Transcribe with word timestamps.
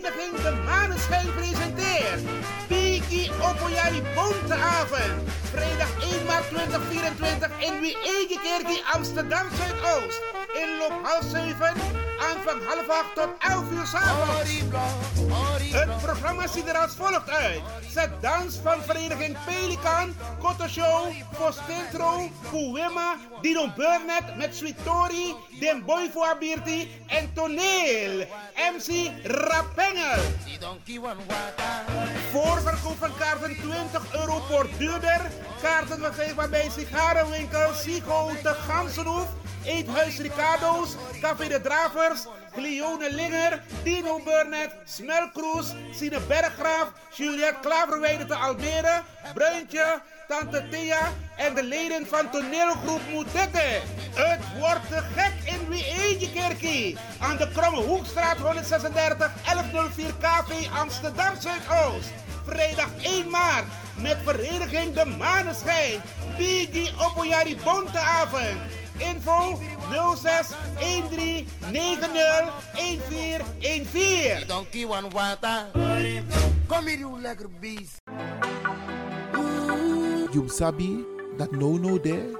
Vereniging 0.00 0.42
De 0.42 0.52
Maneschijn 0.64 1.34
presenteert 1.34 2.20
Biki 2.68 3.30
Opoyari 3.30 4.02
Bonteavond. 4.14 5.30
Vrijdag 5.50 5.88
1 6.00 6.26
maart 6.26 6.48
2024 6.48 7.50
in 7.60 7.80
Wiegekerkie 7.80 8.82
Amsterdam 8.92 9.46
Zuidoost. 9.56 10.22
Inloop 10.54 10.94
half 11.02 11.24
7, 11.30 12.01
aanvang 12.28 12.60
half 12.64 12.88
8 12.88 13.14
tot 13.14 13.28
11 13.38 13.70
uur 13.70 13.86
s'avonds. 13.86 14.50
Het 15.72 16.02
programma 16.02 16.46
ziet 16.46 16.68
er 16.68 16.78
als 16.78 16.94
volgt 16.94 17.30
uit. 17.30 17.60
Zet 17.90 18.10
dans 18.20 18.58
van 18.62 18.82
vereniging 18.82 19.36
Pelikan, 19.44 20.14
Koto 20.38 20.66
Show, 20.68 21.08
Postintro, 21.38 22.30
Kuwema, 22.50 23.16
Dino 23.40 23.72
Burnett 23.76 24.36
met 24.36 24.56
Sweet 24.56 24.84
Tori, 24.84 25.34
Den 25.60 25.84
Boy 25.84 26.10
voor 26.12 26.26
Abirti 26.26 26.90
en 27.06 27.32
Toneel. 27.34 28.26
MC 28.74 29.10
Rapengel. 29.24 30.22
Voorverkoop 32.32 32.98
van 32.98 33.16
kaarten 33.18 33.56
20 33.56 34.14
euro 34.14 34.42
voor 34.48 34.66
duurder. 34.78 35.20
Kaarten 35.62 35.98
verkrijgbaar 35.98 36.48
bij 36.48 36.70
sigarenwinkel 36.70 37.74
Sigo 37.74 38.30
de 38.42 38.54
Gansenhoef. 38.68 39.41
Eethuis 39.64 40.18
Ricardo's, 40.18 40.96
Café 41.20 41.48
de 41.48 41.60
Dravers, 41.60 42.26
Cleone 42.54 43.10
Linger, 43.10 43.62
Dino 43.82 44.18
Burnett, 44.24 44.72
Smelkroes, 44.84 45.74
Sine 45.92 46.20
Berggraaf, 46.20 46.92
Juliette 47.16 47.60
Klaverweide 47.60 48.26
te 48.26 48.34
Almere, 48.34 49.02
Bruintje, 49.34 50.00
Tante 50.28 50.68
Thea 50.70 51.12
en 51.36 51.54
de 51.54 51.62
leden 51.62 52.06
van 52.06 52.30
toneelgroep 52.30 53.00
Moetette. 53.10 53.80
Het 54.14 54.40
wordt 54.58 55.04
gek 55.16 55.32
in 55.44 55.68
Wie 55.68 56.30
Kerkie. 56.34 56.96
Aan 57.20 57.36
de 57.36 57.48
Kromme 57.52 57.80
Hoekstraat 57.80 58.36
136 58.36 59.30
1104 59.44 60.14
KV 60.20 60.68
Amsterdam 60.78 61.34
Zuidoost. 61.40 62.10
Vrijdag 62.46 62.88
1 63.02 63.30
maart 63.30 63.64
met 63.96 64.16
vereniging 64.24 64.94
De 64.94 65.04
Maneschijn. 65.04 66.00
Bigi 66.36 66.90
Opoyari 66.98 67.56
Bonteavond. 67.64 68.81
Info 69.10 69.58
06 70.16 70.54
13 70.78 71.46
90 71.70 72.06
1414. 72.74 74.46
Donkey 74.46 74.84
one 74.84 75.08
water. 75.10 75.66
Kom 76.68 76.86
hier, 76.86 76.98
you 76.98 77.18
lekker 77.20 77.48
beest. 77.60 77.98
You 80.32 80.48
sabi 80.48 81.04
that 81.36 81.52
no 81.52 81.76
no 81.76 81.98
there, 81.98 82.32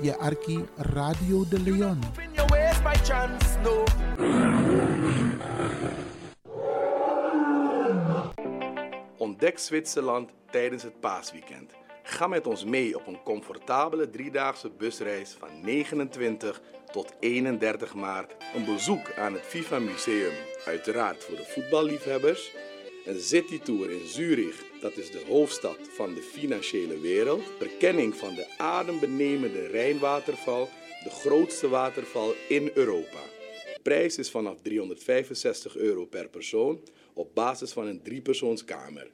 je 0.00 0.14
arki 0.18 0.64
Radio 0.94 1.44
de 1.44 1.58
Leon. 1.58 1.98
In 2.22 2.34
your 2.34 2.46
waist 2.50 2.82
by 2.84 2.94
chance, 3.02 3.58
no. 3.64 3.84
Ontdek 9.18 9.58
Zwitserland 9.58 10.30
tijdens 10.50 10.82
het 10.82 11.00
paasweekend. 11.00 11.79
Ga 12.10 12.26
met 12.26 12.46
ons 12.46 12.64
mee 12.64 12.96
op 12.96 13.06
een 13.06 13.22
comfortabele 13.22 14.10
driedaagse 14.10 14.70
busreis 14.70 15.36
van 15.38 15.48
29 15.62 16.60
tot 16.92 17.12
31 17.20 17.94
maart. 17.94 18.34
Een 18.54 18.64
bezoek 18.64 19.12
aan 19.12 19.32
het 19.32 19.42
FIFA 19.42 19.78
Museum, 19.78 20.32
uiteraard 20.64 21.24
voor 21.24 21.36
de 21.36 21.44
voetballiefhebbers. 21.44 22.52
Een 23.04 23.20
citytour 23.20 23.90
in 23.90 24.06
Zurich, 24.06 24.64
dat 24.80 24.96
is 24.96 25.10
de 25.10 25.24
hoofdstad 25.28 25.78
van 25.96 26.14
de 26.14 26.22
financiële 26.22 27.00
wereld. 27.00 27.42
Verkenning 27.58 28.14
van 28.14 28.34
de 28.34 28.46
adembenemende 28.58 29.66
Rijnwaterval, 29.66 30.68
de 31.04 31.10
grootste 31.10 31.68
waterval 31.68 32.34
in 32.48 32.70
Europa. 32.74 33.22
De 33.74 33.80
prijs 33.82 34.18
is 34.18 34.30
vanaf 34.30 34.60
365 34.62 35.76
euro 35.76 36.04
per 36.04 36.28
persoon 36.28 36.80
op 37.14 37.34
basis 37.34 37.72
van 37.72 37.86
een 37.86 38.02
driepersoonskamer. 38.02 39.10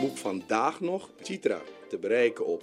Boek 0.00 0.16
vandaag 0.16 0.80
nog 0.80 1.10
Citra 1.22 1.62
te 1.92 1.98
bereiken 1.98 2.46
op 2.46 2.62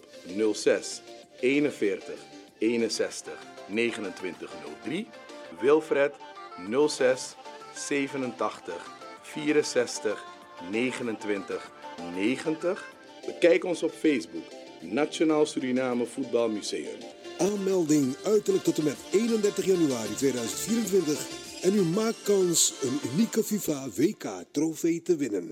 06 0.53 1.01
41 1.39 2.13
61 2.57 3.33
2903. 3.67 5.07
Wilfred 5.59 6.13
06 6.87 7.35
87 7.75 8.73
64 9.21 10.25
29 10.71 11.71
90. 12.15 12.93
Bekijk 13.25 13.63
ons 13.63 13.83
op 13.83 13.91
Facebook 13.91 14.45
Nationaal 14.81 15.45
Suriname 15.45 16.05
Voetbal 16.05 16.49
Museum. 16.49 16.97
Aanmelding 17.37 18.15
uiterlijk 18.23 18.63
tot 18.63 18.77
en 18.77 18.83
met 18.83 18.97
31 19.11 19.65
januari 19.65 20.15
2024 20.15 21.27
en 21.61 21.75
u 21.75 21.81
maakt 21.81 22.23
kans 22.23 22.73
een 22.81 22.99
unieke 23.11 23.43
FIFA 23.43 23.87
WK 23.95 24.43
trofee 24.51 25.01
te 25.01 25.15
winnen. 25.15 25.51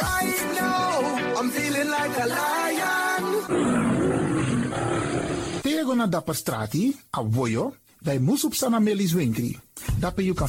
Right 0.00 0.40
now, 0.54 1.38
I'm 1.38 1.50
feeling 1.50 1.88
like 1.88 2.16
a 2.18 2.26
lion. 2.26 3.24
Tego 5.62 5.94
dapper 6.06 6.34
strati, 6.34 6.96
a 7.10 7.22
voyo, 7.22 7.74
dai 8.00 8.18
musup 8.18 8.54
sana. 8.54 8.80
Dapper 9.98 10.22
you 10.22 10.34
kan 10.34 10.48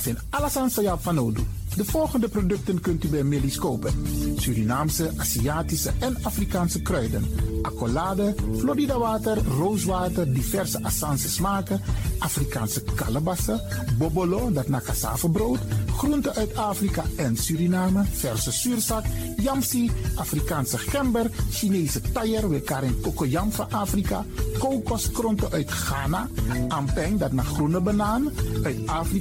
aan 0.54 0.70
sa 0.70 0.98
van 0.98 1.16
nodu. 1.16 1.46
De 1.76 1.86
volgende 1.86 2.28
producten 2.28 2.82
kunt 2.82 3.04
u 3.04 3.08
bij 3.08 3.24
Millie's 3.24 3.58
kopen. 3.58 3.94
Surinaamse, 4.36 5.12
Aziatische 5.18 5.92
en 6.00 6.18
Afrikaanse 6.22 6.82
kruiden. 6.82 7.26
Accolade, 7.62 8.36
Florida 8.58 8.98
water, 8.98 9.38
rooswater, 9.58 10.34
diverse 10.34 10.84
Assange 10.84 11.18
smaken. 11.18 11.82
Afrikaanse 12.20 12.84
kalebassen, 12.96 13.62
bobolo, 13.98 14.52
dat 14.52 14.68
na 14.68 14.82
cassavebrood. 14.82 15.60
Groenten 15.98 16.36
uit 16.36 16.56
Afrika 16.56 17.04
en 17.16 17.38
Suriname, 17.38 18.04
verse 18.12 18.52
zuurzak, 18.52 19.06
yamsi, 19.38 19.92
Afrikaanse 20.16 20.78
gember, 20.78 21.30
Chinese 21.52 22.02
taier, 22.12 22.50
we 22.50 22.62
karin 22.62 23.02
kokoyam 23.02 23.52
van 23.52 23.72
Afrika. 23.72 24.26
Kokoskronten 24.60 25.52
uit 25.52 25.72
Ghana, 25.72 26.28
ampeng, 26.68 27.20
dat 27.20 27.32
naar 27.32 27.46
groene 27.46 27.80
banaan, 27.80 28.30
uit 28.64 28.88
Afrika. 28.88 29.21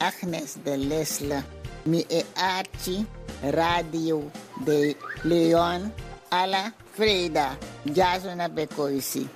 Agnes 0.00 0.56
de 0.64 0.76
Lesla, 0.76 1.44
mi 1.84 2.04
e 2.08 2.24
Archi 2.34 3.06
Radio 3.42 4.30
de 4.64 4.96
Leon, 5.24 5.92
alla 6.30 6.72
Freda, 6.94 7.58
Jasona 7.84 8.48
Becoisi, 8.48 9.28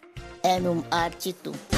en 0.43 0.67
um 0.67 0.83
arti 0.91 1.35
tu. 1.35 1.74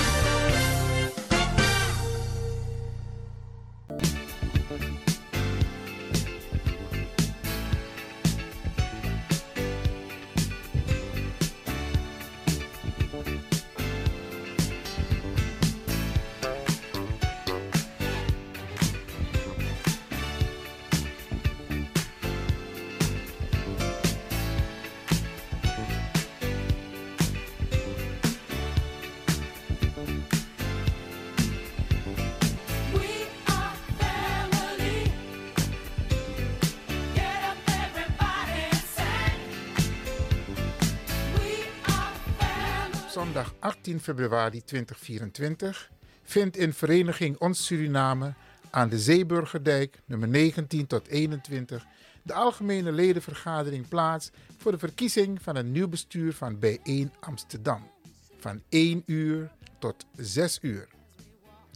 13 43.87 44.01
februari 44.01 44.65
2024 44.65 45.91
vindt 46.23 46.57
in 46.57 46.73
Vereniging 46.73 47.39
Ons 47.39 47.67
Suriname 47.67 48.35
aan 48.71 48.89
de 48.89 48.99
Zeeburgerdijk 48.99 50.01
nummer 50.05 50.29
19 50.29 50.87
tot 50.87 51.07
21 51.07 51.87
de 52.23 52.33
algemene 52.33 52.93
ledenvergadering 52.93 53.89
plaats 53.89 54.31
voor 54.57 54.73
de 54.73 54.79
verkiezing 54.79 55.43
van 55.43 55.57
een 55.57 55.73
nieuw 55.73 55.89
bestuur 55.89 56.33
van 56.33 56.59
Bijeen 56.59 57.13
Amsterdam 57.21 57.91
van 58.39 58.63
1 58.69 59.03
uur 59.07 59.51
tot 59.79 60.07
6 60.17 60.59
uur. 60.63 60.89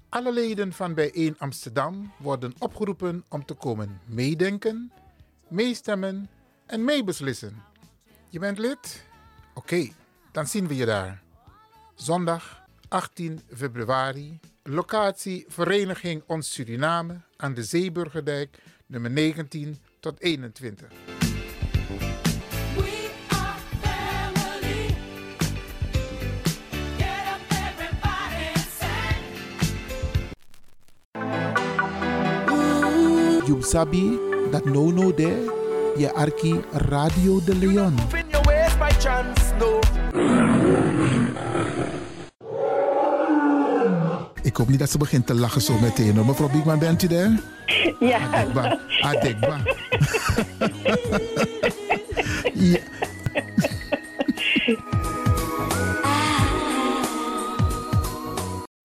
Alle 0.09 0.33
leden 0.33 0.73
van 0.73 0.95
Bijeen 0.95 1.35
Amsterdam 1.39 2.13
worden 2.19 2.55
opgeroepen 2.59 3.25
om 3.29 3.45
te 3.45 3.55
komen 3.55 4.01
meedenken, 4.07 4.93
meestemmen 5.49 6.29
en 6.67 6.85
meebeslissen. 6.85 7.63
Je 8.29 8.39
bent 8.39 8.59
lid? 8.59 9.05
Oké, 9.55 9.89
dan 10.33 10.47
zien 10.47 10.69
we 10.69 10.77
je 10.77 10.85
daar. 10.85 11.29
Zondag 12.01 12.63
18 12.89 13.41
februari, 13.55 14.39
locatie 14.63 15.45
Vereniging 15.49 16.23
Ons 16.27 16.53
Suriname 16.53 17.21
aan 17.37 17.55
de 17.55 17.63
Zeeburgerdijk 17.63 18.59
nummer 18.87 19.11
19 19.11 19.79
tot 20.01 20.21
21. 20.21 20.89
You 33.47 33.63
sabi 33.63 34.19
that 34.51 34.65
no 34.65 34.91
no 34.91 35.15
there, 35.15 35.45
je 35.97 36.13
arki 36.15 36.61
Radio 36.73 37.45
de 37.45 37.57
Leon. 37.57 37.95
In 38.13 38.29
your 38.31 38.47
ways 38.47 38.79
by 38.79 38.91
chance, 38.99 39.55
no. 39.59 39.81
Ik 44.43 44.47
hoop 44.61 44.69
niet 44.69 44.79
dat 44.79 44.91
ze 44.91 44.99
begint 44.99 45.27
te 45.27 45.35
lachen 45.35 45.61
zo 45.61 45.79
meteen. 45.79 46.17
hoor. 46.17 46.27
Mevrouw 46.27 46.49
Biekman, 46.49 46.79
bent 46.79 47.03
u 47.03 47.07
daar? 47.07 47.41
Ja. 48.01 48.19
Adekba. 48.19 48.81
Adekba. 49.01 49.63
ja. 52.55 52.79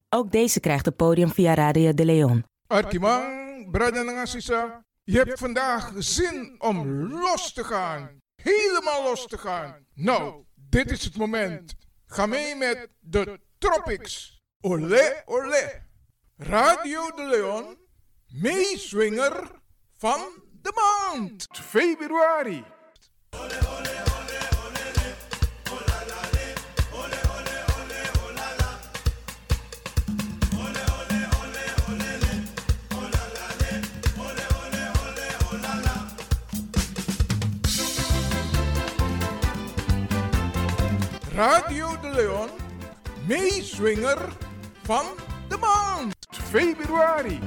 Ook 0.10 0.32
deze 0.32 0.60
krijgt 0.60 0.86
het 0.86 0.96
podium 0.96 1.32
via 1.32 1.54
Radio 1.54 1.94
de 1.94 2.06
Leon. 2.06 2.44
Arkimang, 2.68 3.72
brada 3.72 4.00
en 4.00 4.18
assisa, 4.18 4.86
je 5.04 5.18
hebt 5.18 5.40
vandaag 5.40 5.92
zin 5.98 6.56
om 6.58 6.88
los 7.12 7.54
te 7.54 7.64
gaan. 7.64 8.10
Helemaal 8.36 9.04
los 9.04 9.28
te 9.28 9.38
gaan. 9.38 9.76
Nou, 9.94 10.44
dit 10.56 10.92
is 10.92 11.04
het 11.04 11.18
moment. 11.18 11.76
Ga 12.06 12.26
mee 12.26 12.56
met 12.56 12.88
de 13.00 13.40
Tropics. 13.58 14.35
Olé, 14.62 15.24
olé. 15.28 15.84
Radio 16.38 17.12
de 17.16 17.24
Leon, 17.28 17.78
meeswinger 18.42 19.52
van 20.00 20.22
de 20.62 20.72
maand. 20.74 21.48
Februari. 21.52 22.64
Olé, 23.32 23.58
olé, 23.78 23.96
Radio 41.36 41.98
de 42.02 42.10
Leon, 42.16 42.50
meeswinger 43.28 44.45
van 44.86 45.06
de 45.50 45.58
maand. 45.58 46.16
Februari. 46.30 47.40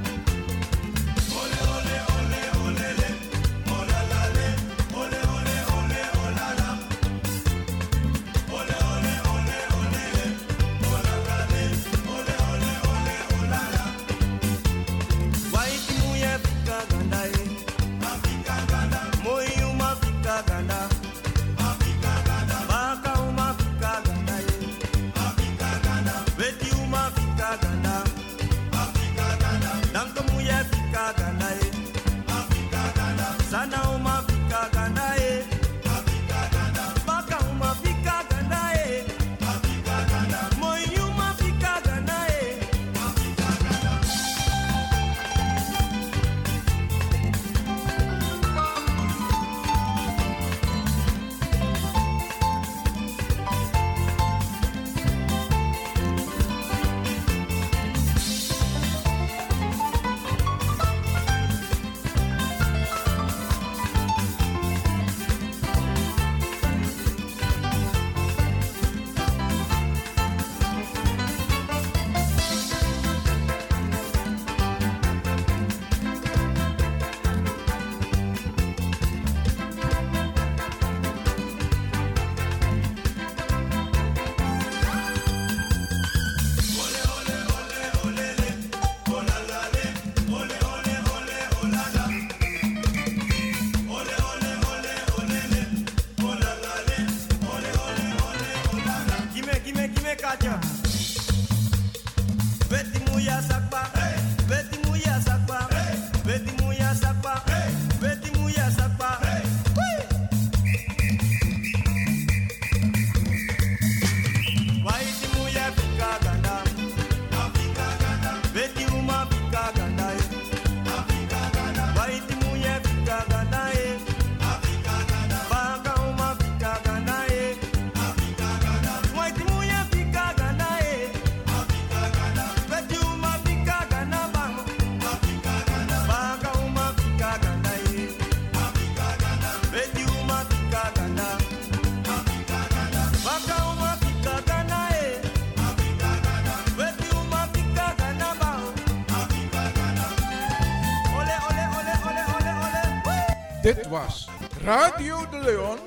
Dit 153.69 153.89
was 153.89 154.29
Radio 154.65 155.29
de 155.31 155.39
Leon, 155.39 155.79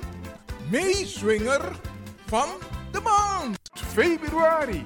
meeswinger 0.70 1.60
van 2.26 2.48
de 2.92 3.00
maand. 3.00 3.58
Februari. 3.74 4.82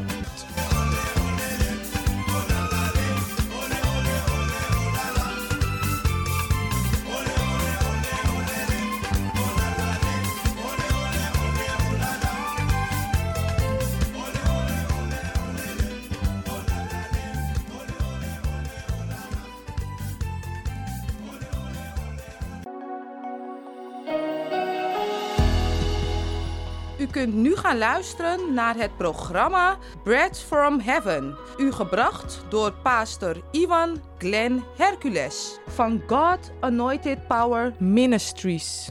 Kunt 27.26 27.38
nu 27.38 27.56
gaan 27.56 27.78
luisteren 27.78 28.54
naar 28.54 28.76
het 28.76 28.97
programma 28.97 29.78
Bread 30.04 30.40
from 30.40 30.80
Heaven. 30.80 31.37
U 31.56 31.73
gebracht 31.73 32.45
door 32.49 32.73
pastor 32.73 33.37
Ivan 33.50 34.00
Glenn 34.18 34.64
Hercules 34.76 35.59
van 35.66 36.02
God 36.06 36.50
Anointed 36.61 37.26
Power 37.26 37.75
Ministries. 37.78 38.88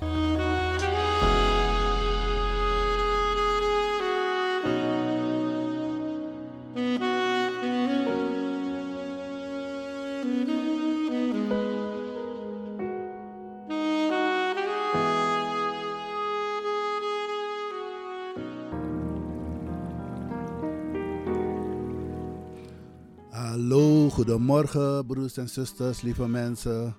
Goedemorgen 24.45 25.05
broers 25.05 25.37
en 25.37 25.49
zusters, 25.49 26.01
lieve 26.01 26.27
mensen. 26.27 26.95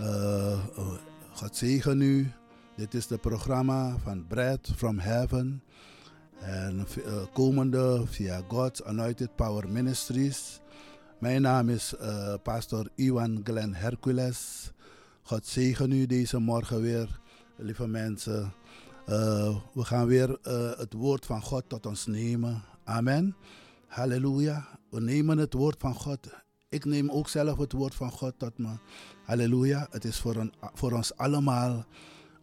Uh, 0.00 0.64
God 1.32 1.56
zegen 1.56 2.00
u. 2.00 2.32
Dit 2.76 2.94
is 2.94 3.08
het 3.08 3.20
programma 3.20 3.98
van 3.98 4.26
Bread 4.26 4.72
from 4.76 4.98
Heaven. 4.98 5.62
En 6.40 6.86
uh, 6.98 7.12
komende 7.32 8.02
via 8.06 8.40
God's 8.48 8.82
Anointed 8.82 9.36
Power 9.36 9.68
Ministries. 9.68 10.60
Mijn 11.18 11.42
naam 11.42 11.68
is 11.68 11.94
uh, 12.00 12.34
pastor 12.42 12.88
Iwan 12.94 13.40
Glenn 13.44 13.74
Hercules. 13.74 14.72
God 15.22 15.46
zegen 15.46 15.92
u 15.92 16.06
deze 16.06 16.38
morgen 16.38 16.80
weer, 16.80 17.20
lieve 17.56 17.86
mensen. 17.86 18.52
we 19.72 19.84
gaan 19.84 20.06
weer 20.06 20.38
het 20.78 20.92
woord 20.92 21.26
van 21.26 21.42
God 21.42 21.68
tot 21.68 21.86
ons 21.86 22.06
nemen. 22.06 22.62
Amen. 22.84 23.36
Halleluja. 23.86 24.68
We 24.90 25.00
nemen 25.00 25.38
het 25.38 25.52
woord 25.52 25.76
van 25.78 25.94
God. 25.94 26.43
Ik 26.74 26.84
neem 26.84 27.10
ook 27.10 27.28
zelf 27.28 27.58
het 27.58 27.72
woord 27.72 27.94
van 27.94 28.10
God 28.10 28.34
tot 28.38 28.58
me. 28.58 28.68
Halleluja. 29.24 29.86
Het 29.90 30.04
is 30.04 30.20
voor, 30.20 30.36
een, 30.36 30.52
voor 30.74 30.92
ons 30.92 31.16
allemaal 31.16 31.84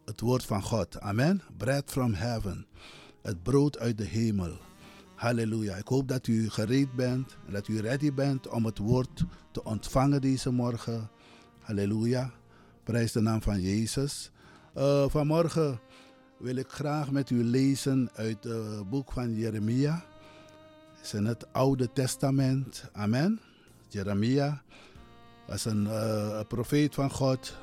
het 0.05 0.19
woord 0.19 0.45
van 0.45 0.63
God. 0.63 0.99
Amen. 0.99 1.41
Bread 1.57 1.83
from 1.85 2.13
heaven. 2.13 2.65
Het 3.21 3.43
brood 3.43 3.79
uit 3.79 3.97
de 3.97 4.03
hemel. 4.03 4.57
Halleluja. 5.15 5.75
Ik 5.75 5.87
hoop 5.87 6.07
dat 6.07 6.27
u 6.27 6.49
gereed 6.49 6.93
bent 6.95 7.37
en 7.47 7.53
dat 7.53 7.67
u 7.67 7.79
ready 7.79 8.13
bent 8.13 8.47
om 8.47 8.65
het 8.65 8.77
woord 8.77 9.23
te 9.51 9.63
ontvangen 9.63 10.21
deze 10.21 10.51
morgen. 10.51 11.09
Halleluja. 11.59 12.31
Prijs 12.83 13.11
de 13.11 13.21
naam 13.21 13.41
van 13.41 13.61
Jezus. 13.61 14.31
Uh, 14.77 15.09
vanmorgen 15.09 15.79
wil 16.37 16.55
ik 16.55 16.69
graag 16.69 17.11
met 17.11 17.29
u 17.29 17.43
lezen 17.43 18.09
uit 18.13 18.43
het 18.43 18.89
boek 18.89 19.11
van 19.11 19.35
Jeremia 19.35 20.03
is 21.01 21.13
in 21.13 21.25
het 21.25 21.53
Oude 21.53 21.93
Testament. 21.93 22.89
Amen. 22.91 23.50
Jeremia 23.91 24.63
was 25.47 25.65
een 25.65 25.83
uh, 25.83 26.39
profeet 26.47 26.95
van 26.95 27.11
God. 27.11 27.57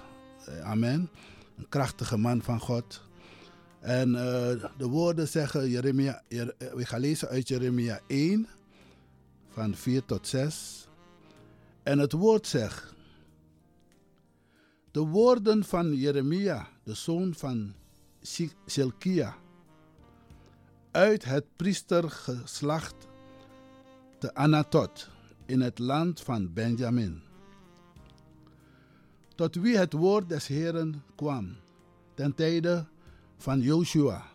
Amen. 0.62 1.10
Een 1.56 1.68
krachtige 1.68 2.16
man 2.16 2.42
van 2.42 2.60
God. 2.60 3.02
En 3.80 4.08
uh, 4.08 4.18
de 4.76 4.86
woorden 4.88 5.28
zeggen, 5.28 5.68
Jeremia, 5.68 6.22
Jer, 6.28 6.54
we 6.74 6.86
gaan 6.86 7.00
lezen 7.00 7.28
uit 7.28 7.48
Jeremia 7.48 8.00
1, 8.06 8.48
van 9.48 9.74
4 9.74 10.04
tot 10.04 10.26
6. 10.26 10.88
En 11.82 11.98
het 11.98 12.12
woord 12.12 12.46
zegt, 12.46 12.94
de 14.90 15.00
woorden 15.00 15.64
van 15.64 15.94
Jeremia, 15.94 16.68
de 16.82 16.94
zoon 16.94 17.34
van 17.34 17.74
Silkia, 18.66 19.36
uit 20.90 21.24
het 21.24 21.44
priestergeslacht 21.56 22.94
te 24.18 24.34
Anatot 24.34 25.16
in 25.48 25.60
het 25.60 25.78
land 25.78 26.20
van 26.20 26.52
Benjamin. 26.52 27.22
Tot 29.34 29.54
wie 29.54 29.76
het 29.76 29.92
woord 29.92 30.28
des 30.28 30.46
Heeren 30.46 31.02
kwam, 31.14 31.56
ten 32.14 32.34
tijde 32.34 32.86
van 33.36 33.60
Joshua, 33.60 34.26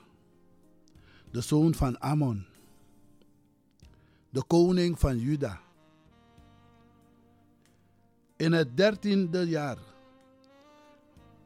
de 1.31 1.41
zoon 1.41 1.73
van 1.73 1.99
Ammon, 1.99 2.45
de 4.29 4.43
koning 4.43 4.99
van 4.99 5.19
Juda. 5.19 5.61
In 8.35 8.51
het 8.51 8.77
dertiende 8.77 9.47
jaar 9.47 9.77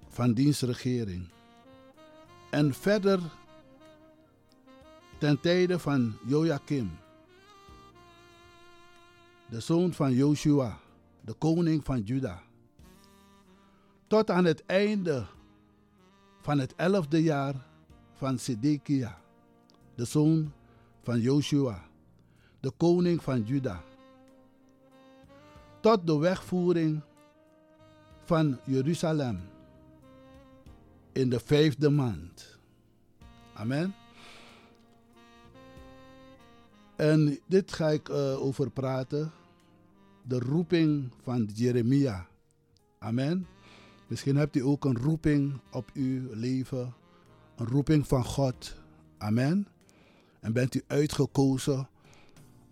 van 0.10 0.34
diens 0.34 0.62
regering. 0.62 1.30
En 2.50 2.74
verder 2.74 3.20
ten 5.18 5.40
tijde 5.40 5.80
van 5.80 6.18
Joachim, 6.26 6.92
de 9.50 9.60
zoon 9.60 9.94
van 9.94 10.14
Joshua, 10.14 10.80
de 11.22 11.34
koning 11.34 11.86
van 11.86 12.02
Juda. 12.02 12.42
Tot 14.08 14.30
aan 14.30 14.46
het 14.46 14.66
einde 14.66 15.26
van 16.42 16.60
het 16.60 16.76
elfde 16.76 17.24
jaar 17.24 17.56
van 18.14 18.40
Sedekia, 18.40 19.22
de 19.96 20.06
zoon 20.06 20.52
van 21.02 21.20
Joshua, 21.20 21.86
de 22.60 22.72
koning 22.78 23.24
van 23.24 23.42
Juda. 23.42 23.84
Tot 25.80 26.08
de 26.08 26.18
wegvoering 26.18 27.02
van 28.24 28.60
Jeruzalem 28.66 29.40
in 31.12 31.30
de 31.30 31.40
vijfde 31.40 31.90
maand. 31.90 32.60
Amen. 33.54 33.96
En 36.96 37.40
dit 37.46 37.74
ga 37.74 37.88
ik 37.90 38.10
uh, 38.10 38.42
over 38.42 38.70
praten. 38.70 39.32
De 40.28 40.40
roeping 40.40 41.12
van 41.22 41.50
Jeremia. 41.54 42.28
Amen. 43.00 43.48
Misschien 44.08 44.36
hebt 44.36 44.56
u 44.56 44.62
ook 44.62 44.86
een 44.86 44.98
roeping 44.98 45.60
op 45.72 45.90
uw 45.94 46.34
leven. 46.34 46.94
Een 47.56 47.66
roeping 47.68 48.08
van 48.08 48.26
God. 48.26 48.76
Amen. 49.18 49.68
En 50.40 50.54
bent 50.54 50.76
u 50.76 50.84
uitgekozen 50.88 51.90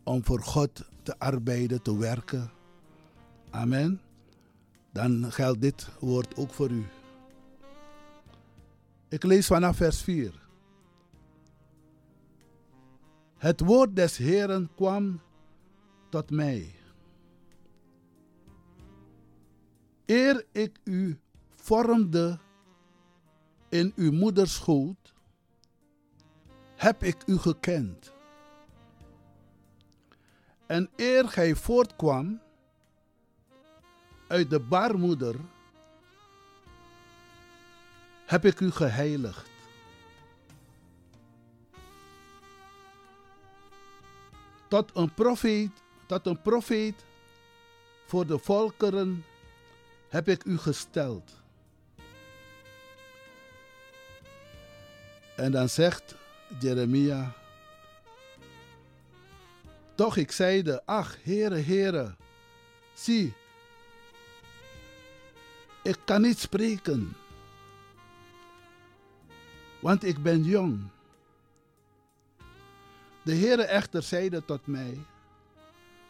om 0.03 0.25
voor 0.25 0.41
God 0.41 0.89
te 1.03 1.19
arbeiden, 1.19 1.81
te 1.81 1.97
werken. 1.97 2.51
Amen. 3.49 4.01
Dan 4.91 5.31
geldt 5.31 5.61
dit 5.61 5.87
woord 5.99 6.35
ook 6.35 6.53
voor 6.53 6.69
u. 6.69 6.85
Ik 9.07 9.23
lees 9.23 9.47
vanaf 9.47 9.75
vers 9.75 10.01
4. 10.01 10.43
Het 13.37 13.59
woord 13.59 13.95
des 13.95 14.17
Heeren 14.17 14.69
kwam 14.75 15.21
tot 16.09 16.31
mij. 16.31 16.75
Eer 20.05 20.45
ik 20.51 20.79
u 20.83 21.19
vormde 21.55 22.39
in 23.69 23.93
uw 23.95 24.11
moeders 24.11 24.53
schoot, 24.53 25.13
heb 26.75 27.03
ik 27.03 27.23
u 27.25 27.37
gekend. 27.37 28.13
En 30.65 30.89
eer 30.95 31.29
gij 31.29 31.55
voortkwam 31.55 32.41
uit 34.27 34.49
de 34.49 34.59
baarmoeder, 34.59 35.35
heb 38.25 38.45
ik 38.45 38.59
u 38.59 38.71
geheiligd. 38.71 39.49
Tot 44.67 44.95
een 44.95 45.13
profeet, 45.13 45.83
tot 46.05 46.25
een 46.25 46.41
profeet 46.41 47.05
voor 48.05 48.27
de 48.27 48.37
volkeren 48.39 49.23
heb 50.09 50.27
ik 50.27 50.43
u 50.43 50.57
gesteld. 50.57 51.31
En 55.35 55.51
dan 55.51 55.69
zegt 55.69 56.15
Jeremia, 56.59 57.33
toch 59.95 60.17
ik 60.17 60.31
zeide, 60.31 60.85
ach, 60.85 61.17
heren, 61.23 61.63
heren, 61.63 62.17
zie, 62.93 63.33
ik 65.83 65.97
kan 66.05 66.21
niet 66.21 66.39
spreken, 66.39 67.15
want 69.79 70.03
ik 70.03 70.23
ben 70.23 70.43
jong. 70.43 70.87
De 73.23 73.35
Heere 73.35 73.63
echter 73.63 74.03
zeide 74.03 74.45
tot 74.45 74.67
mij, 74.67 74.97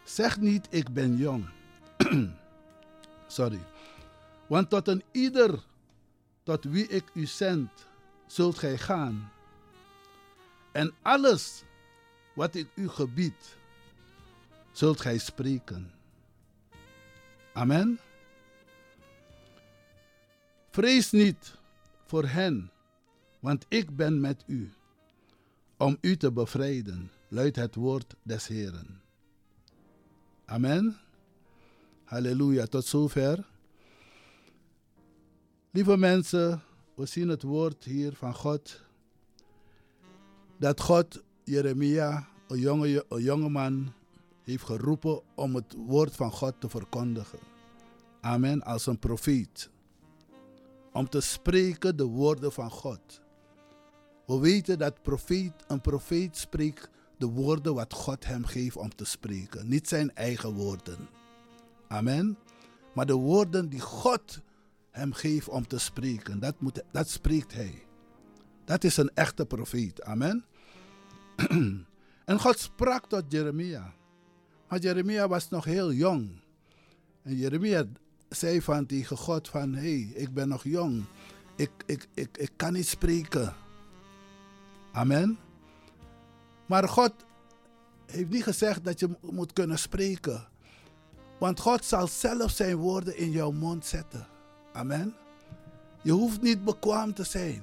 zeg 0.04 0.40
niet 0.40 0.66
ik 0.70 0.88
ben 0.92 1.16
jong. 1.16 1.48
Sorry. 3.26 3.60
Want 4.46 4.70
tot 4.70 4.88
een 4.88 5.02
ieder 5.12 5.64
tot 6.42 6.64
wie 6.64 6.86
ik 6.86 7.04
u 7.14 7.26
zend, 7.26 7.70
zult 8.26 8.58
gij 8.58 8.78
gaan. 8.78 9.30
En 10.72 10.94
alles 11.02 11.62
wat 12.34 12.54
ik 12.54 12.68
u 12.74 12.88
gebied, 12.88 13.56
zult 14.72 15.00
gij 15.00 15.18
spreken. 15.18 15.92
Amen. 17.52 17.98
Vrees 20.70 21.10
niet 21.10 21.54
voor 22.04 22.24
hen, 22.24 22.70
want 23.40 23.64
ik 23.68 23.96
ben 23.96 24.20
met 24.20 24.44
u, 24.46 24.72
om 25.76 25.96
u 26.00 26.16
te 26.16 26.32
bevrijden, 26.32 27.10
luidt 27.28 27.56
het 27.56 27.74
woord 27.74 28.14
des 28.22 28.46
Heeren. 28.46 29.02
Amen. 30.44 30.96
Halleluja, 32.04 32.66
tot 32.66 32.84
zover. 32.84 33.44
Lieve 35.76 35.96
mensen, 35.96 36.62
we 36.94 37.06
zien 37.06 37.28
het 37.28 37.42
woord 37.42 37.84
hier 37.84 38.14
van 38.14 38.34
God. 38.34 38.80
Dat 40.58 40.80
God 40.80 41.22
Jeremia, 41.44 42.28
een 42.48 42.58
jonge, 42.58 43.04
een 43.08 43.52
man, 43.52 43.92
heeft 44.42 44.64
geroepen 44.64 45.20
om 45.34 45.54
het 45.54 45.74
woord 45.86 46.14
van 46.14 46.32
God 46.32 46.54
te 46.58 46.68
verkondigen. 46.68 47.38
Amen, 48.20 48.62
als 48.62 48.86
een 48.86 48.98
profeet. 48.98 49.70
Om 50.92 51.08
te 51.08 51.20
spreken 51.20 51.96
de 51.96 52.04
woorden 52.04 52.52
van 52.52 52.70
God. 52.70 53.20
We 54.26 54.38
weten 54.38 54.78
dat 54.78 55.02
profeet, 55.02 55.52
een 55.68 55.80
profeet 55.80 56.36
spreekt 56.36 56.90
de 57.18 57.26
woorden 57.26 57.74
wat 57.74 57.92
God 57.92 58.26
hem 58.26 58.44
geeft 58.44 58.76
om 58.76 58.94
te 58.94 59.04
spreken. 59.04 59.68
Niet 59.68 59.88
zijn 59.88 60.14
eigen 60.14 60.52
woorden. 60.52 61.08
Amen. 61.88 62.38
Maar 62.94 63.06
de 63.06 63.14
woorden 63.14 63.68
die 63.68 63.80
God 63.80 64.40
hem 64.96 65.12
geeft 65.12 65.48
om 65.48 65.66
te 65.66 65.78
spreken. 65.78 66.40
Dat, 66.40 66.54
moet, 66.58 66.82
dat 66.92 67.08
spreekt 67.08 67.52
hij. 67.52 67.84
Dat 68.64 68.84
is 68.84 68.96
een 68.96 69.10
echte 69.14 69.46
profeet. 69.46 70.02
Amen. 70.02 70.44
en 72.24 72.40
God 72.40 72.58
sprak 72.58 73.06
tot 73.08 73.24
Jeremia. 73.28 73.92
Maar 74.68 74.78
Jeremia 74.78 75.28
was 75.28 75.48
nog 75.48 75.64
heel 75.64 75.92
jong. 75.92 76.30
En 77.22 77.36
Jeremia 77.36 77.84
zei 78.28 78.62
van 78.62 78.86
tegen 78.86 79.16
God 79.16 79.48
van... 79.48 79.74
Hé, 79.74 79.80
hey, 79.80 80.12
ik 80.14 80.34
ben 80.34 80.48
nog 80.48 80.64
jong. 80.64 81.04
Ik, 81.56 81.70
ik, 81.86 82.06
ik, 82.14 82.36
ik 82.38 82.50
kan 82.56 82.72
niet 82.72 82.88
spreken. 82.88 83.54
Amen. 84.92 85.38
Maar 86.66 86.88
God 86.88 87.12
heeft 88.06 88.30
niet 88.30 88.42
gezegd 88.42 88.84
dat 88.84 89.00
je 89.00 89.08
moet 89.20 89.52
kunnen 89.52 89.78
spreken. 89.78 90.48
Want 91.38 91.60
God 91.60 91.84
zal 91.84 92.06
zelf 92.06 92.50
zijn 92.50 92.76
woorden 92.76 93.16
in 93.16 93.30
jouw 93.30 93.50
mond 93.50 93.86
zetten. 93.86 94.26
Amen. 94.76 95.14
Je 96.02 96.12
hoeft 96.12 96.40
niet 96.40 96.64
bekwaam 96.64 97.14
te 97.14 97.24
zijn. 97.24 97.62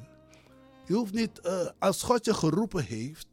Je 0.85 0.93
hoeft 0.93 1.13
niet, 1.13 1.39
uh, 1.43 1.67
als 1.79 2.03
God 2.03 2.25
je 2.25 2.33
geroepen 2.33 2.83
heeft, 2.83 3.27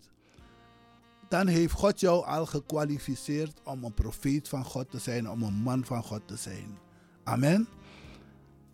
dan 1.29 1.47
heeft 1.47 1.73
God 1.73 2.01
jou 2.01 2.25
al 2.27 2.47
gekwalificeerd 2.47 3.61
om 3.65 3.85
een 3.85 3.95
profeet 3.95 4.49
van 4.49 4.65
God 4.65 4.91
te 4.91 4.99
zijn, 4.99 5.31
om 5.31 5.43
een 5.43 5.55
man 5.55 5.85
van 5.85 6.03
God 6.03 6.21
te 6.25 6.37
zijn. 6.37 6.79
Amen. 7.25 7.69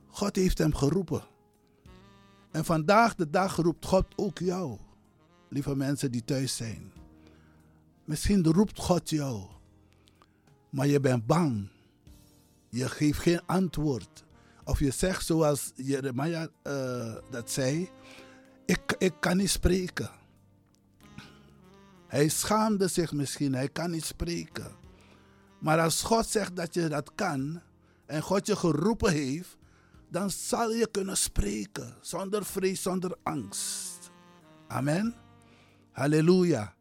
God 0.08 0.36
heeft 0.36 0.58
hem 0.58 0.74
geroepen. 0.74 1.22
En 2.50 2.64
vandaag 2.64 3.14
de 3.14 3.30
dag 3.30 3.56
roept 3.56 3.86
God 3.86 4.06
ook 4.16 4.38
jou, 4.38 4.78
lieve 5.48 5.76
mensen 5.76 6.10
die 6.10 6.24
thuis 6.24 6.56
zijn. 6.56 6.92
Misschien 8.04 8.44
roept 8.44 8.78
God 8.78 9.10
jou, 9.10 9.46
maar 10.70 10.86
je 10.86 11.00
bent 11.00 11.26
bang. 11.26 11.68
Je 12.68 12.88
geeft 12.88 13.18
geen 13.18 13.46
antwoord. 13.46 14.25
Of 14.66 14.78
je 14.78 14.90
zegt 14.90 15.26
zoals 15.26 15.72
Jeremia 15.74 16.48
uh, 16.62 17.14
dat 17.30 17.50
zei: 17.50 17.90
ik, 18.64 18.94
ik 18.98 19.14
kan 19.20 19.36
niet 19.36 19.50
spreken. 19.50 20.10
Hij 22.06 22.28
schaamde 22.28 22.88
zich 22.88 23.12
misschien, 23.12 23.54
hij 23.54 23.68
kan 23.68 23.90
niet 23.90 24.04
spreken. 24.04 24.74
Maar 25.60 25.80
als 25.80 26.02
God 26.02 26.26
zegt 26.26 26.56
dat 26.56 26.74
je 26.74 26.88
dat 26.88 27.14
kan 27.14 27.60
en 28.06 28.22
God 28.22 28.46
je 28.46 28.56
geroepen 28.56 29.12
heeft, 29.12 29.56
dan 30.08 30.30
zal 30.30 30.70
je 30.70 30.90
kunnen 30.90 31.16
spreken 31.16 31.94
zonder 32.00 32.44
vrees, 32.44 32.82
zonder 32.82 33.16
angst. 33.22 34.10
Amen. 34.68 35.14
Halleluja. 35.92 36.74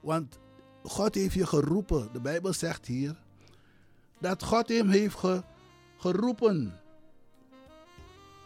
Want 0.00 0.38
God 0.82 1.14
heeft 1.14 1.34
je 1.34 1.46
geroepen. 1.46 2.08
De 2.12 2.20
Bijbel 2.20 2.52
zegt 2.52 2.86
hier 2.86 3.16
dat 4.20 4.42
God 4.42 4.68
hem 4.68 4.88
heeft 4.88 5.18
geroepen 5.96 6.77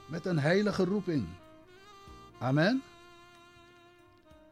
met 0.06 0.26
een 0.26 0.38
heilige 0.38 0.84
roeping. 0.84 1.26
Amen. 2.38 2.82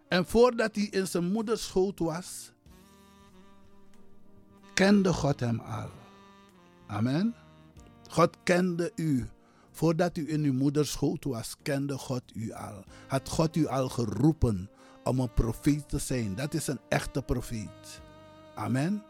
En 0.08 0.26
voordat 0.26 0.74
hij 0.74 0.84
in 0.84 1.06
zijn 1.06 1.32
moeders 1.32 1.66
schoot 1.66 1.98
was, 1.98 2.52
kende 4.74 5.12
God 5.12 5.40
hem 5.40 5.60
al. 5.60 5.90
Amen. 6.86 7.34
God 8.08 8.36
kende 8.42 8.92
u. 8.94 9.28
Voordat 9.70 10.16
u 10.16 10.32
in 10.32 10.42
uw 10.44 10.52
moeders 10.52 10.90
schoot 10.90 11.24
was, 11.24 11.56
kende 11.62 11.98
God 11.98 12.22
u 12.34 12.52
al. 12.52 12.84
Had 13.06 13.28
God 13.28 13.56
u 13.56 13.66
al 13.66 13.88
geroepen 13.88 14.70
om 15.04 15.20
een 15.20 15.32
profeet 15.32 15.88
te 15.88 15.98
zijn. 15.98 16.34
Dat 16.34 16.54
is 16.54 16.66
een 16.66 16.80
echte 16.88 17.22
profeet. 17.22 18.00
Amen. 18.54 19.02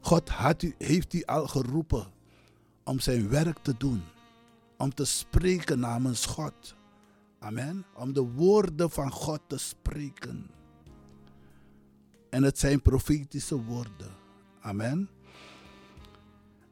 God 0.00 0.28
had 0.28 0.62
u, 0.62 0.74
heeft 0.78 1.12
u 1.12 1.24
al 1.24 1.46
geroepen 1.46 2.06
om 2.84 3.00
zijn 3.00 3.28
werk 3.28 3.58
te 3.62 3.74
doen. 3.78 4.02
Om 4.82 4.94
te 4.94 5.04
spreken 5.04 5.78
namens 5.78 6.26
God. 6.26 6.74
Amen. 7.38 7.84
Om 7.94 8.12
de 8.12 8.20
woorden 8.20 8.90
van 8.90 9.10
God 9.10 9.40
te 9.46 9.58
spreken. 9.58 10.50
En 12.30 12.42
het 12.42 12.58
zijn 12.58 12.82
profetische 12.82 13.62
woorden. 13.62 14.10
Amen. 14.60 15.08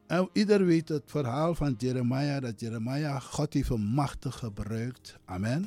En 0.06 0.28
ieder 0.32 0.64
weet 0.64 0.88
het 0.88 1.02
verhaal 1.06 1.54
van 1.54 1.74
Jeremia, 1.78 2.40
dat 2.40 2.60
Jeremia 2.60 3.18
God 3.18 3.52
heeft 3.52 3.70
een 3.70 3.86
machtig 3.86 4.38
gebruikt. 4.38 5.18
Amen. 5.24 5.62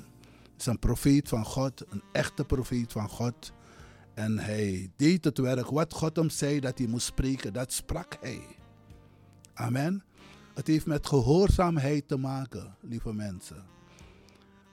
Het 0.51 0.61
is 0.61 0.65
een 0.65 0.79
profeet 0.79 1.29
van 1.29 1.45
God, 1.45 1.85
een 1.89 2.03
echte 2.11 2.45
profeet 2.45 2.91
van 2.91 3.09
God. 3.09 3.51
En 4.13 4.37
hij 4.37 4.91
deed 4.95 5.23
het 5.23 5.37
werk 5.37 5.69
wat 5.69 5.93
God 5.93 6.15
hem 6.15 6.29
zei 6.29 6.59
dat 6.59 6.77
hij 6.77 6.87
moest 6.87 7.05
spreken, 7.05 7.53
dat 7.53 7.73
sprak 7.73 8.17
hij. 8.21 8.41
Amen. 9.53 10.03
Het 10.53 10.67
heeft 10.67 10.85
met 10.85 11.07
gehoorzaamheid 11.07 12.07
te 12.07 12.17
maken, 12.17 12.75
lieve 12.79 13.13
mensen. 13.13 13.63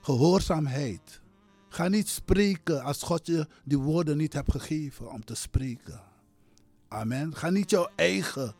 Gehoorzaamheid. 0.01 1.21
Ga 1.69 1.87
niet 1.87 2.09
spreken 2.09 2.83
als 2.83 3.03
God 3.03 3.25
je 3.25 3.47
die 3.63 3.77
woorden 3.77 4.17
niet 4.17 4.33
hebt 4.33 4.51
gegeven 4.51 5.11
om 5.11 5.25
te 5.25 5.35
spreken. 5.35 6.01
Amen. 6.87 7.35
Ga 7.35 7.49
niet 7.49 7.69
jouw 7.69 7.89
eigen 7.95 8.53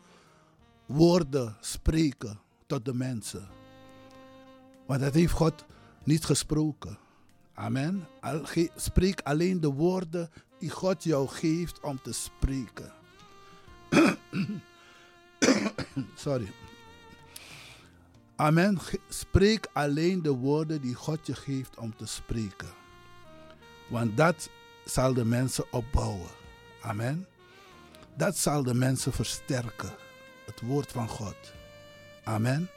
woorden 0.86 1.56
spreken 1.60 2.40
tot 2.66 2.84
de 2.84 2.94
mensen. 2.94 3.48
Want 4.86 5.00
dat 5.00 5.14
heeft 5.14 5.32
God 5.32 5.64
niet 6.04 6.24
gesproken. 6.24 6.98
Amen. 7.54 8.06
Spreek 8.76 9.20
alleen 9.20 9.60
de 9.60 9.72
woorden 9.72 10.30
die 10.58 10.70
God 10.70 11.04
jou 11.04 11.28
geeft 11.28 11.80
om 11.80 12.02
te 12.02 12.12
spreken. 12.12 12.92
Sorry. 16.14 16.48
Amen. 18.42 18.78
Spreek 19.08 19.66
alleen 19.72 20.22
de 20.22 20.30
woorden 20.30 20.80
die 20.80 20.94
God 20.94 21.26
je 21.26 21.34
geeft 21.34 21.78
om 21.78 21.96
te 21.96 22.06
spreken. 22.06 22.70
Want 23.88 24.16
dat 24.16 24.50
zal 24.84 25.14
de 25.14 25.24
mensen 25.24 25.64
opbouwen. 25.70 26.30
Amen. 26.80 27.26
Dat 28.16 28.36
zal 28.36 28.62
de 28.62 28.74
mensen 28.74 29.12
versterken. 29.12 29.94
Het 30.44 30.60
woord 30.60 30.92
van 30.92 31.08
God. 31.08 31.36
Amen. 32.24 32.70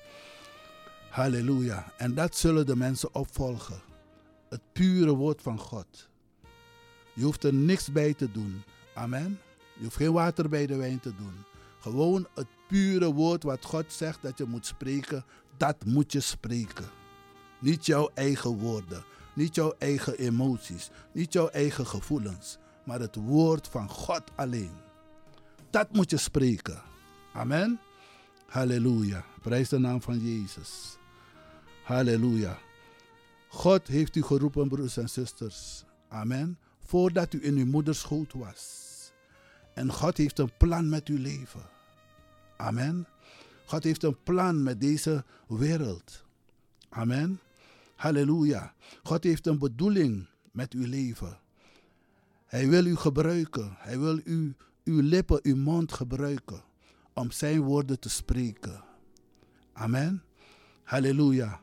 Halleluja. 1.10 1.94
En 1.98 2.14
dat 2.14 2.36
zullen 2.36 2.66
de 2.66 2.76
mensen 2.76 3.16
opvolgen. 3.16 3.82
Het 4.50 4.62
pure 4.74 5.16
woord 5.16 5.42
van 5.42 5.60
God. 5.60 6.10
Je 7.14 7.24
hoeft 7.24 7.44
er 7.44 7.54
niks 7.54 7.92
bij 7.92 8.14
te 8.14 8.32
doen. 8.32 8.64
Amen. 8.94 9.40
Je 9.74 9.84
hoeft 9.84 9.96
geen 9.96 10.14
water 10.14 10.50
bij 10.50 10.66
de 10.66 10.76
wijn 10.76 11.00
te 11.00 11.16
doen. 11.16 11.44
Gewoon 11.80 12.28
het 12.34 12.48
pure 12.68 13.14
woord 13.14 13.44
wat 13.44 13.66
God 13.66 13.86
zegt 13.94 14.22
dat 14.22 14.38
je 14.38 14.46
moet 14.46 14.66
spreken, 14.66 15.26
dat 15.58 15.86
moet 15.86 16.12
je 16.12 16.20
spreken. 16.20 16.90
Niet 17.60 17.86
jouw 17.86 18.10
eigen 18.14 18.58
woorden, 18.58 19.04
niet 19.34 19.56
jouw 19.56 19.76
eigen 19.78 20.18
emoties, 20.18 20.90
niet 21.12 21.34
jouw 21.34 21.48
eigen 21.48 21.88
gevoelens, 21.88 22.58
maar 22.84 23.00
het 23.00 23.16
woord 23.16 23.68
van 23.68 23.90
God 23.90 24.24
alleen. 24.36 24.84
Dat 25.70 25.94
moet 25.94 26.10
je 26.10 26.18
spreken. 26.18 26.82
Amen. 27.34 27.80
Halleluja. 28.48 29.26
Prijs 29.42 29.70
de 29.70 29.80
naam 29.80 30.02
van 30.02 30.20
Jezus. 30.20 30.98
Halleluja. 31.84 32.58
God 33.48 33.88
heeft 33.88 34.16
u 34.16 34.22
geroepen, 34.22 34.68
broers 34.68 34.98
en 34.98 35.10
zusters. 35.10 35.84
Amen. 36.10 36.58
Voordat 36.80 37.34
u 37.34 37.46
in 37.46 37.58
uw 37.58 37.66
moeders 37.66 38.00
schoot 38.00 38.34
was. 38.34 38.84
En 39.74 39.92
God 39.92 40.18
heeft 40.18 40.40
een 40.40 40.52
plan 40.58 40.90
met 40.90 41.08
uw 41.08 41.18
leven. 41.18 41.64
Amen. 42.58 43.08
God 43.66 43.84
heeft 43.84 44.04
een 44.04 44.24
plan 44.24 44.64
met 44.64 44.82
deze 44.82 45.24
wereld. 45.48 46.26
Amen. 46.90 47.40
Halleluja. 47.96 48.74
God 49.04 49.24
heeft 49.24 49.48
een 49.48 49.60
bedoeling 49.60 50.28
met 50.52 50.74
uw 50.74 50.88
leven. 50.88 51.40
Hij 52.46 52.70
wil 52.70 52.86
u 52.86 52.96
gebruiken. 52.96 53.76
Hij 53.78 54.00
wil 54.00 54.20
u, 54.24 54.56
uw 54.84 55.02
lippen, 55.02 55.40
uw 55.44 55.56
mond 55.56 55.94
gebruiken 55.94 56.64
om 57.14 57.32
zijn 57.32 57.62
woorden 57.62 58.00
te 58.00 58.10
spreken. 58.10 58.84
Amen. 59.74 60.24
Halleluja. 60.84 61.60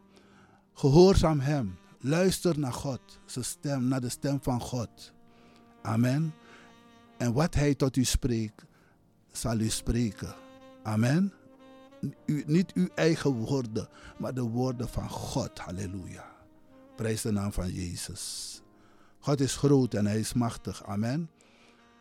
Gehoorzaam 0.73 1.41
hem. 1.41 1.77
Luister 2.05 2.59
naar 2.59 2.73
God, 2.73 3.01
zijn 3.27 3.45
stem, 3.45 3.89
naar 3.89 4.01
de 4.01 4.09
stem 4.09 4.43
van 4.43 4.61
God. 4.61 5.13
Amen. 5.83 6.35
En 7.19 7.33
wat 7.33 7.55
hij 7.55 7.75
tot 7.75 7.97
u 7.97 8.05
spreekt, 8.05 8.65
zal 9.33 9.59
u 9.59 9.69
spreken. 9.69 10.35
Amen. 10.83 11.33
Niet 12.27 12.73
uw 12.73 12.89
eigen 12.95 13.31
woorden, 13.31 13.89
maar 14.19 14.35
de 14.35 14.43
woorden 14.43 14.89
van 14.89 15.11
God. 15.11 15.59
Halleluja. 15.59 16.25
Prijs 16.97 17.23
de 17.23 17.31
naam 17.31 17.53
van 17.53 17.73
Jezus. 17.73 18.63
God 19.19 19.41
is 19.41 19.57
groot 19.57 19.95
en 19.95 20.07
hij 20.07 20.19
is 20.19 20.33
machtig. 20.33 20.85
Amen. 20.85 21.31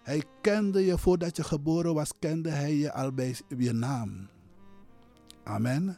Hij 0.03 0.23
kende 0.41 0.85
je 0.85 0.97
voordat 0.97 1.35
je 1.35 1.43
geboren 1.43 1.93
was, 1.93 2.11
kende 2.19 2.49
hij 2.49 2.75
je 2.75 2.93
al 2.93 3.11
bij 3.11 3.35
je 3.57 3.71
naam. 3.71 4.29
Amen. 5.43 5.97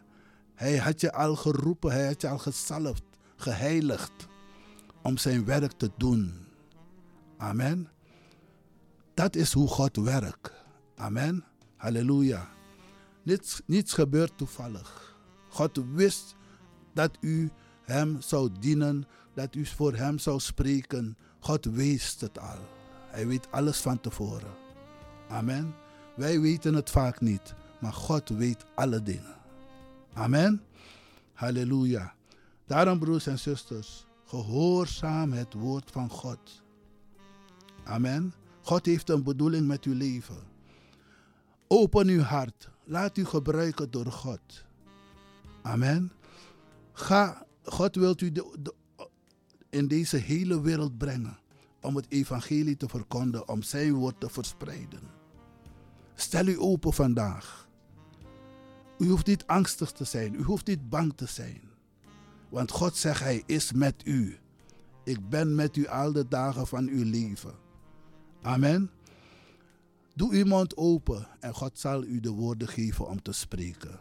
Hij 0.55 0.77
had 0.77 1.01
je 1.01 1.13
al 1.13 1.35
geroepen, 1.35 1.91
hij 1.91 2.05
had 2.05 2.21
je 2.21 2.27
al 2.27 2.37
gezalfd, 2.37 3.03
geheiligd 3.35 4.27
om 5.01 5.17
zijn 5.17 5.45
werk 5.45 5.71
te 5.71 5.91
doen. 5.97 6.33
Amen. 7.37 7.89
Dat 9.13 9.35
is 9.35 9.53
hoe 9.53 9.67
God 9.67 9.95
werkt. 9.95 10.51
Amen. 10.95 11.43
Halleluja. 11.75 12.49
Niets, 13.23 13.61
niets 13.65 13.93
gebeurt 13.93 14.37
toevallig. 14.37 15.15
God 15.49 15.79
wist 15.93 16.35
dat 16.93 17.17
u 17.19 17.51
hem 17.81 18.21
zou 18.21 18.49
dienen, 18.59 19.07
dat 19.33 19.55
u 19.55 19.65
voor 19.65 19.93
hem 19.93 20.17
zou 20.19 20.39
spreken. 20.39 21.17
God 21.39 21.65
wist 21.65 22.21
het 22.21 22.39
al. 22.39 22.57
Hij 23.07 23.27
weet 23.27 23.51
alles 23.51 23.77
van 23.77 24.01
tevoren. 24.01 24.53
Amen. 25.29 25.75
Wij 26.15 26.39
weten 26.41 26.73
het 26.73 26.89
vaak 26.89 27.21
niet, 27.21 27.53
maar 27.79 27.93
God 27.93 28.29
weet 28.29 28.65
alle 28.75 29.03
dingen. 29.03 29.35
Amen. 30.13 30.61
Halleluja. 31.33 32.13
Daarom, 32.65 32.99
broers 32.99 33.27
en 33.27 33.39
zusters, 33.39 34.05
gehoorzaam 34.25 35.31
het 35.31 35.53
woord 35.53 35.91
van 35.91 36.09
God. 36.09 36.63
Amen. 37.83 38.33
God 38.61 38.85
heeft 38.85 39.09
een 39.09 39.23
bedoeling 39.23 39.67
met 39.67 39.83
uw 39.83 39.93
leven. 39.93 40.37
Open 41.67 42.07
uw 42.07 42.21
hart. 42.21 42.69
Laat 42.83 43.17
u 43.17 43.25
gebruiken 43.25 43.91
door 43.91 44.11
God. 44.11 44.65
Amen. 45.61 46.11
Ga, 46.91 47.45
God 47.63 47.95
wilt 47.95 48.21
u 48.21 48.31
de, 48.31 48.73
in 49.69 49.87
deze 49.87 50.17
hele 50.17 50.61
wereld 50.61 50.97
brengen 50.97 51.37
om 51.81 51.95
het 51.95 52.05
evangelie 52.09 52.77
te 52.77 52.89
verkondigen, 52.89 53.47
om 53.47 53.61
zijn 53.61 53.93
woord 53.93 54.19
te 54.19 54.29
verspreiden. 54.29 55.01
Stel 56.15 56.47
u 56.47 56.59
open 56.59 56.93
vandaag. 56.93 57.67
U 58.97 59.09
hoeft 59.09 59.27
niet 59.27 59.47
angstig 59.47 59.91
te 59.91 60.03
zijn, 60.03 60.33
u 60.33 60.43
hoeft 60.43 60.67
niet 60.67 60.89
bang 60.89 61.13
te 61.15 61.25
zijn. 61.25 61.61
Want 62.49 62.71
God 62.71 62.97
zegt, 62.97 63.19
Hij 63.19 63.43
is 63.45 63.71
met 63.71 64.01
u. 64.05 64.37
Ik 65.03 65.29
ben 65.29 65.55
met 65.55 65.75
u 65.75 65.87
al 65.87 66.11
de 66.11 66.27
dagen 66.27 66.67
van 66.67 66.87
uw 66.87 67.03
leven. 67.03 67.53
Amen. 68.41 68.91
Doe 70.15 70.31
uw 70.31 70.45
mond 70.45 70.77
open 70.77 71.27
en 71.39 71.53
God 71.53 71.79
zal 71.79 72.03
u 72.03 72.19
de 72.19 72.29
woorden 72.29 72.67
geven 72.67 73.07
om 73.07 73.21
te 73.21 73.31
spreken. 73.31 73.99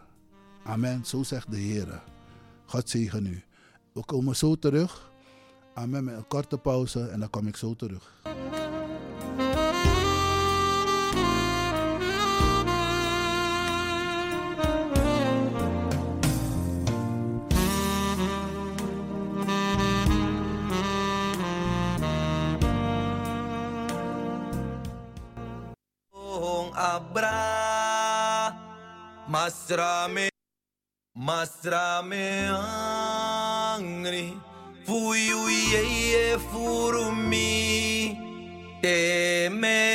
Amen. 0.64 1.05
Zo 1.05 1.22
zegt 1.22 1.51
de 1.51 1.57
Heer. 1.57 2.03
God 2.66 2.88
zegen 2.88 3.27
u. 3.27 3.42
We 3.92 4.05
komen 4.05 4.37
zo 4.37 4.55
terug. 4.55 5.11
Amen. 5.75 6.05
Met 6.05 6.16
een 6.16 6.27
korte 6.27 6.59
pauze 6.59 7.09
en 7.09 7.20
dan 7.20 7.31
kom 7.31 7.46
ik 7.46 7.57
zo 7.57 7.75
terug. 7.75 8.22
Abra 26.93 28.53
Masrame 29.25 30.29
Masrame 31.17 32.53
angri. 33.73 34.37
Fui 34.85 35.33
Fuyu 35.33 35.53
ye 35.73 36.37
furumi 36.51 38.19
Temelong 38.83 39.89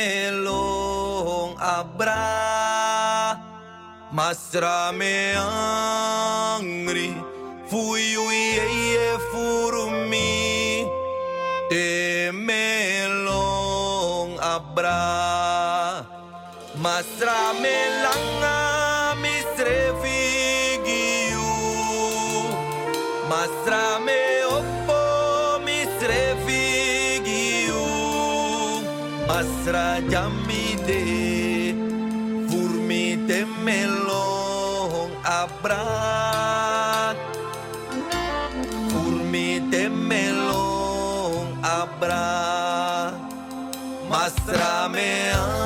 abra 1.60 3.38
Masrame 4.10 5.38
angri. 6.58 7.10
Fui 7.70 8.02
Fuyu 8.16 8.26
ye 8.34 9.08
furumi 9.30 10.32
Temelong 11.70 12.90
abra 14.40 15.47
Astra 16.98 17.54
melanga 17.62 19.14
mistre 19.22 19.94
figiu 20.02 21.46
Mastra 23.30 24.00
me 24.06 24.22
oppo 24.56 25.62
mistre 25.62 26.34
figiu 26.42 27.84
jamide 30.10 31.04
Furmite 32.50 33.46
melon 33.62 35.14
abrat 35.22 37.18
Furmite 38.90 39.86
melon 39.86 41.46
abrat 41.62 43.14
me 44.90 45.57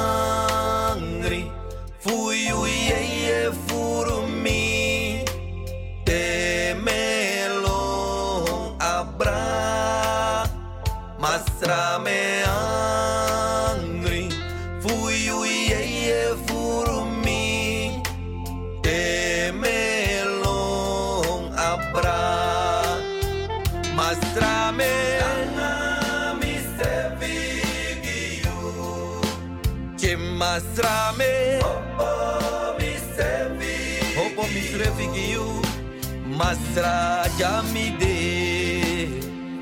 masrame 30.52 31.60
Opo 31.64 32.76
misrevi 32.78 33.76
Opo 34.20 34.42
misrevi 34.52 35.06
giu 35.14 35.62
Masra 36.38 37.24
jamide. 37.38 38.16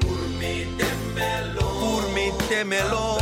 Urmi 0.06 0.66
temelo. 0.78 1.66
Urmi 1.94 2.32
temelo. 2.48 3.19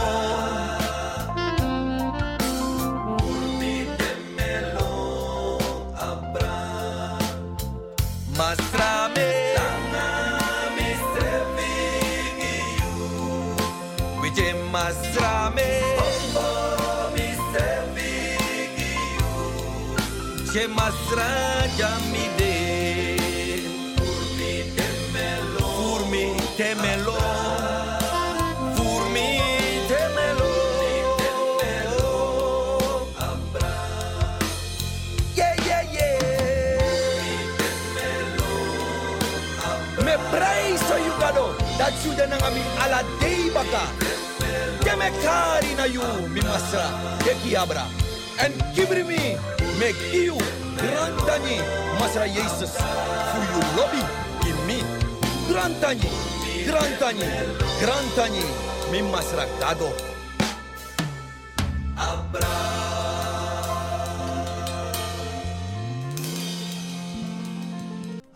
mi 22.13 22.25
dê. 22.39 23.17
Furmi 25.77 26.35
temelo, 26.57 27.19
furmi 28.77 29.41
temelo. 29.89 30.49
Yeah, 35.37 35.55
yeah, 35.67 35.83
yeah. 35.93 36.81
Me 40.05 40.15
pray 40.31 40.77
so 40.89 40.97
you 40.97 41.13
gado, 41.21 41.47
that 41.79 41.93
you 42.05 42.13
denangami 42.13 42.63
ala 42.81 43.03
deibaka. 43.21 43.85
Uh, 44.41 44.81
Temekari 44.81 45.77
na 45.77 45.85
you, 45.85 46.03
mi 46.33 46.41
masra, 46.41 46.89
deki 47.21 47.57
abra. 47.57 47.85
And 48.41 48.55
give 48.75 48.91
me, 49.07 49.37
make 49.79 50.01
you 50.15 50.39
grantani 50.83 51.57
Masra 51.99 52.27
Jesus 52.27 52.73
for 53.31 53.43
you 53.51 53.61
lobby 53.77 54.03
in 54.49 54.57
me 54.67 54.79
Grantani 55.49 56.09
Grantani 56.69 57.27
Grantani 57.81 58.45
Mi 58.91 59.03
masra 59.03 59.45
gado 59.61 59.91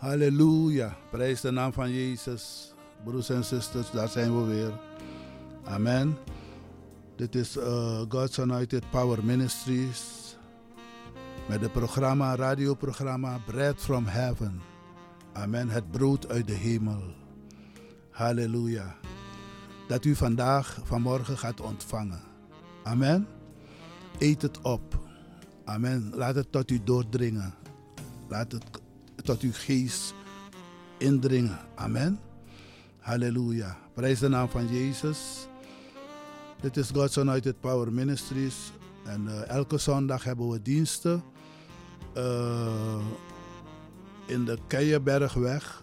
Halleluja. 0.03 0.95
Prijs 1.11 1.41
de 1.41 1.51
naam 1.51 1.73
van 1.73 1.91
Jezus. 1.91 2.73
Broers 3.03 3.29
en 3.29 3.43
zusters, 3.43 3.91
daar 3.91 4.07
zijn 4.07 4.39
we 4.39 4.53
weer. 4.53 4.71
Amen. 5.63 6.17
Dit 7.15 7.35
is 7.35 7.57
uh, 7.57 8.01
God's 8.09 8.39
Anointed 8.39 8.89
Power 8.89 9.25
Ministries. 9.25 10.22
Met 11.47 11.61
het 11.61 11.71
programma, 11.71 12.35
radioprogramma 12.35 13.39
Bread 13.45 13.81
from 13.81 14.05
Heaven. 14.05 14.61
Amen. 15.33 15.69
Het 15.69 15.91
brood 15.91 16.29
uit 16.29 16.47
de 16.47 16.53
hemel. 16.53 17.03
Halleluja. 18.09 18.95
Dat 19.87 20.05
u 20.05 20.15
vandaag, 20.15 20.79
vanmorgen 20.83 21.37
gaat 21.37 21.61
ontvangen. 21.61 22.21
Amen. 22.83 23.27
Eet 24.19 24.41
het 24.41 24.61
op. 24.61 24.99
Amen. 25.65 26.11
Laat 26.13 26.35
het 26.35 26.51
tot 26.51 26.71
u 26.71 26.81
doordringen. 26.83 27.53
Laat 28.27 28.51
het 28.51 28.63
tot 29.15 29.41
uw 29.41 29.53
geest 29.53 30.13
indringen. 30.97 31.59
Amen. 31.75 32.19
Halleluja. 32.99 33.77
Prijs 33.93 34.19
de 34.19 34.27
naam 34.27 34.49
van 34.49 34.67
Jezus. 34.67 35.47
Dit 36.61 36.77
is 36.77 36.89
God's 36.89 37.17
United 37.17 37.59
Power 37.59 37.93
Ministries. 37.93 38.71
En 39.05 39.25
uh, 39.25 39.47
elke 39.49 39.77
zondag 39.77 40.23
hebben 40.23 40.49
we 40.49 40.61
diensten. 40.61 41.23
Uh, 42.17 43.05
in 44.25 44.45
de 44.45 44.57
Keienbergweg, 44.67 45.81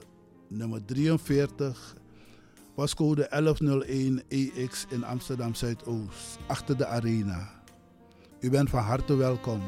nummer 0.49 0.85
43, 0.85 1.95
pascode 2.75 3.27
1101 3.31 4.23
EX 4.29 4.87
in 4.89 5.05
Amsterdam 5.05 5.55
Zuidoost, 5.55 6.39
achter 6.47 6.77
de 6.77 6.87
arena. 6.87 7.51
U 8.41 8.51
bent 8.51 8.71
van 8.71 8.83
harte 8.83 9.17
welkom 9.17 9.61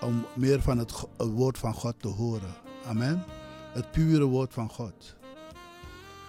om 0.00 0.26
meer 0.34 0.62
van 0.62 0.78
het, 0.78 0.92
het 1.16 1.30
woord 1.30 1.58
van 1.58 1.74
God 1.74 1.94
te 1.98 2.08
horen. 2.08 2.54
Amen. 2.86 3.24
Het 3.72 3.90
pure 3.90 4.24
woord 4.24 4.52
van 4.52 4.68
God. 4.68 5.14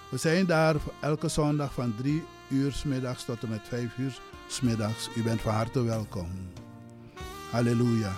We 0.09 0.17
zijn 0.17 0.45
daar 0.45 0.75
elke 1.01 1.27
zondag 1.27 1.73
van 1.73 1.95
3 1.95 2.23
uur 2.49 2.71
s 2.71 2.83
middags 2.83 3.25
tot 3.25 3.43
en 3.43 3.49
met 3.49 3.67
5 3.67 3.97
uur 3.97 4.21
s 4.47 4.61
middags. 4.61 5.09
U 5.15 5.23
bent 5.23 5.41
van 5.41 5.53
harte 5.53 5.83
welkom. 5.83 6.27
Halleluja. 7.51 8.15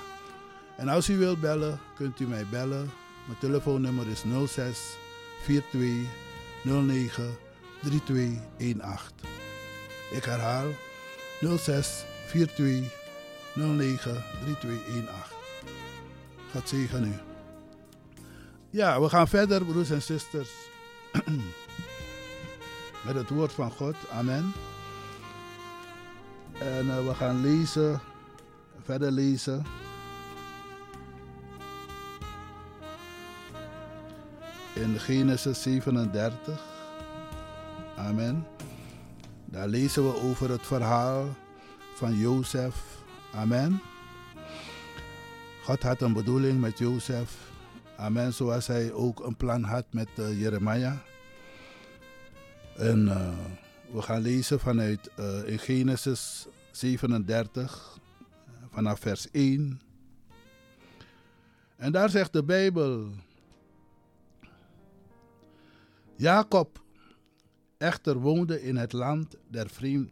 En 0.78 0.88
als 0.88 1.10
u 1.10 1.18
wilt 1.18 1.42
bellen, 1.42 1.80
kunt 1.96 2.20
u 2.20 2.28
mij 2.28 2.46
bellen. 2.50 2.92
Mijn 3.26 3.40
telefoonnummer 3.40 4.08
is 4.08 4.24
06 4.46 4.98
42 5.44 6.08
09 6.64 7.38
3218. 7.82 9.30
Ik 10.12 10.24
herhaal 10.24 10.68
06 11.58 12.04
42 12.28 12.94
09 13.54 14.24
3218. 14.44 15.36
God 16.52 16.70
zegen 16.70 17.04
u. 17.06 17.14
Ja, 18.70 19.02
we 19.02 19.10
gaan 19.10 19.28
verder, 19.28 19.66
broers 19.66 19.90
en 19.90 20.02
zusters. 20.02 20.50
Met 23.06 23.16
het 23.16 23.30
woord 23.30 23.52
van 23.52 23.72
God. 23.72 23.96
Amen. 24.12 24.54
En 26.60 26.86
uh, 26.86 27.08
we 27.08 27.14
gaan 27.14 27.42
lezen, 27.42 28.02
verder 28.84 29.12
lezen. 29.12 29.64
In 34.74 35.00
Genesis 35.00 35.62
37. 35.62 36.62
Amen. 37.98 38.48
Daar 39.46 39.68
lezen 39.68 40.04
we 40.12 40.22
over 40.22 40.50
het 40.50 40.66
verhaal 40.66 41.26
van 41.96 42.18
Jozef. 42.18 42.76
Amen. 43.34 43.82
God 45.64 45.84
had 45.84 46.02
een 46.02 46.14
bedoeling 46.14 46.60
met 46.60 46.78
Jozef. 46.78 47.38
Amen. 47.98 48.34
Zoals 48.34 48.68
hij 48.68 48.92
ook 48.94 49.26
een 49.26 49.36
plan 49.36 49.64
had 49.64 49.86
met 49.92 50.08
uh, 50.20 50.42
Jeremia. 50.42 51.02
En 52.78 53.06
uh, 53.06 53.28
we 53.92 54.02
gaan 54.02 54.22
lezen 54.22 54.60
vanuit 54.60 55.10
in 55.46 55.60
Genesis 55.60 56.48
37, 56.72 58.00
vanaf 58.72 59.00
vers 59.00 59.32
1. 59.32 59.82
En 61.76 61.92
daar 61.92 62.10
zegt 62.10 62.34
de 62.34 62.44
Bijbel. 62.44 63.10
Jacob 66.16 66.84
echter 67.78 68.18
woonde 68.18 68.62
in 68.62 68.76
het 68.76 68.94
land 68.94 69.36
der 69.48 69.70
vreemd, 69.70 70.12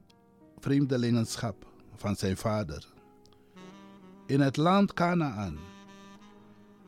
vreemdelingenschap 0.59 1.65
van 1.95 2.15
zijn 2.15 2.37
vader. 2.37 2.87
In 4.25 4.39
het 4.39 4.57
land 4.57 4.93
Canaan. 4.93 5.57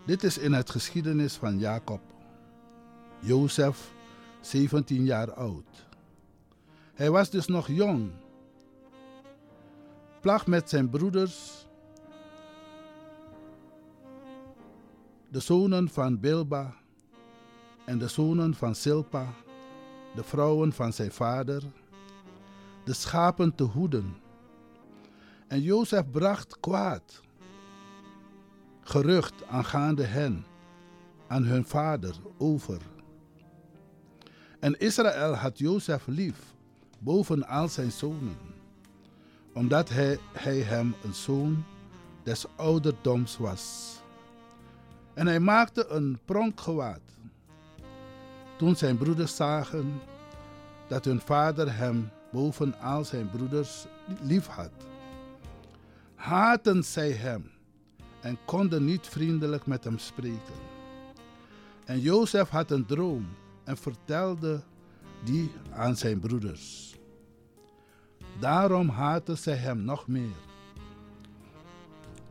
Dit 0.05 0.23
is 0.23 0.37
in 0.37 0.53
het 0.53 0.69
geschiedenis 0.69 1.33
van 1.33 1.59
Jacob. 1.59 2.01
Jozef, 3.19 3.93
17 4.41 5.05
jaar 5.05 5.33
oud. 5.33 5.87
Hij 6.95 7.11
was 7.11 7.29
dus 7.29 7.47
nog 7.47 7.67
jong. 7.67 8.11
Plag 10.21 10.47
met 10.47 10.69
zijn 10.69 10.89
broeders, 10.89 11.67
de 15.29 15.39
zonen 15.39 15.89
van 15.89 16.19
Bilba 16.19 16.73
en 17.85 17.97
de 17.97 18.07
zonen 18.07 18.53
van 18.53 18.75
Silpa, 18.75 19.33
de 20.15 20.23
vrouwen 20.23 20.73
van 20.73 20.93
zijn 20.93 21.11
vader, 21.11 21.63
de 22.83 22.93
schapen 22.93 23.55
te 23.55 23.63
hoeden. 23.63 24.15
En 25.47 25.61
Jozef 25.61 26.11
bracht 26.11 26.59
kwaad, 26.59 27.21
gerucht 28.81 29.47
aangaande 29.47 30.03
hen, 30.03 30.45
aan 31.27 31.43
hun 31.43 31.65
vader 31.65 32.15
over. 32.37 32.81
En 34.59 34.79
Israël 34.79 35.33
had 35.33 35.57
Jozef 35.57 36.07
lief 36.07 36.54
boven 37.05 37.47
al 37.47 37.67
zijn 37.67 37.91
zonen, 37.91 38.37
omdat 39.53 39.89
hij, 39.89 40.19
hij 40.31 40.59
hem 40.59 40.95
een 41.03 41.13
zoon 41.13 41.63
des 42.23 42.45
ouderdoms 42.55 43.37
was. 43.37 43.93
En 45.13 45.27
hij 45.27 45.39
maakte 45.39 45.87
een 45.87 46.19
pronkgewaad. 46.25 47.01
Toen 48.57 48.75
zijn 48.75 48.97
broeders 48.97 49.35
zagen 49.35 50.01
dat 50.87 51.05
hun 51.05 51.21
vader 51.21 51.77
hem 51.77 52.09
boven 52.31 52.79
al 52.79 53.03
zijn 53.03 53.29
broeders 53.29 53.85
lief 54.21 54.47
had, 54.47 54.71
haatten 56.15 56.83
zij 56.83 57.11
hem 57.11 57.51
en 58.21 58.37
konden 58.45 58.85
niet 58.85 59.07
vriendelijk 59.07 59.65
met 59.65 59.83
hem 59.83 59.97
spreken. 59.97 60.59
En 61.85 61.99
Jozef 61.99 62.49
had 62.49 62.71
een 62.71 62.85
droom 62.85 63.27
en 63.63 63.77
vertelde 63.77 64.63
die 65.23 65.51
aan 65.71 65.95
zijn 65.95 66.19
broeders. 66.19 66.94
Daarom 68.39 68.89
haatten 68.89 69.37
zij 69.37 69.55
hem 69.55 69.83
nog 69.83 70.07
meer. 70.07 70.35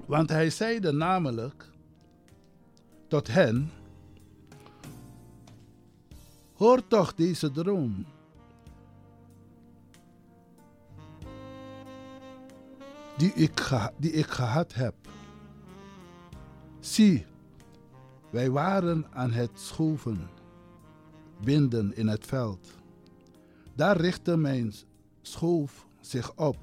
Want 0.07 0.29
hij 0.29 0.51
zeide 0.51 0.93
namelijk 0.93 1.71
tot 3.09 3.27
hen: 3.27 3.71
Hoor 6.55 6.87
toch 6.87 7.14
deze 7.14 7.51
droom. 7.51 8.07
Die 13.17 13.33
ik, 13.33 13.71
die 13.97 14.12
ik 14.12 14.27
gehad 14.27 14.75
heb. 14.75 14.95
Zie, 16.81 17.27
wij 18.31 18.51
waren 18.51 19.07
aan 19.11 19.31
het 19.31 19.51
schoven, 19.55 20.29
binden 21.45 21.97
in 21.97 22.09
het 22.09 22.27
veld. 22.27 22.73
Daar 23.75 23.97
richtte 23.97 24.37
mijn 24.37 24.73
schoof 25.23 25.84
zich 26.07 26.37
op 26.37 26.57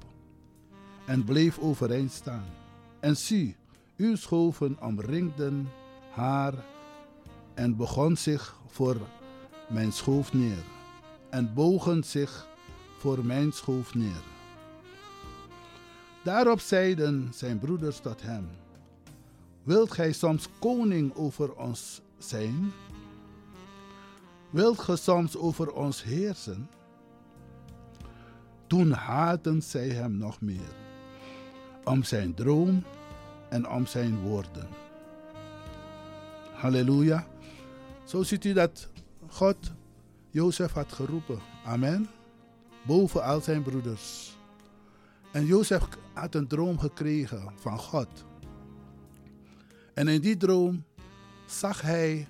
en 1.06 1.24
bleef 1.24 1.58
overeind 1.58 2.12
staan. 2.12 2.44
En 3.00 3.16
zie, 3.16 3.56
uw 3.96 4.16
schoven 4.16 4.76
omringden 4.80 5.68
haar 6.10 6.54
en 7.54 7.76
begon 7.76 8.16
zich 8.16 8.56
voor 8.66 8.96
mijn 9.68 9.92
schoof 9.92 10.32
neer 10.32 10.64
en 11.30 11.54
bogen 11.54 12.04
zich 12.04 12.46
voor 12.98 13.24
mijn 13.24 13.52
schoof 13.52 13.94
neer. 13.94 14.22
Daarop 16.24 16.60
zeiden 16.60 17.28
zijn 17.34 17.58
broeders 17.58 17.98
tot 17.98 18.22
hem: 18.22 18.48
Wilt 19.62 19.92
gij 19.92 20.12
soms 20.12 20.48
koning 20.58 21.14
over 21.14 21.54
ons 21.54 22.00
zijn? 22.18 22.72
Wilt 24.50 24.78
gij 24.78 24.96
soms 24.96 25.36
over 25.36 25.72
ons 25.72 26.02
heersen? 26.02 26.68
Toen 28.72 28.90
haatten 28.90 29.62
zij 29.62 29.88
hem 29.88 30.16
nog 30.16 30.40
meer, 30.40 30.74
om 31.84 32.02
zijn 32.02 32.34
droom 32.34 32.84
en 33.48 33.68
om 33.68 33.86
zijn 33.86 34.18
woorden. 34.20 34.68
Halleluja. 36.52 37.26
Zo 38.04 38.22
ziet 38.22 38.44
u 38.44 38.52
dat 38.52 38.88
God 39.28 39.72
Jozef 40.30 40.72
had 40.72 40.92
geroepen. 40.92 41.38
Amen. 41.64 42.08
Boven 42.86 43.24
al 43.24 43.40
zijn 43.40 43.62
broeders. 43.62 44.36
En 45.32 45.46
Jozef 45.46 45.88
had 46.12 46.34
een 46.34 46.46
droom 46.46 46.78
gekregen 46.78 47.52
van 47.56 47.78
God. 47.78 48.24
En 49.94 50.08
in 50.08 50.20
die 50.20 50.36
droom 50.36 50.84
zag 51.46 51.80
hij, 51.80 52.28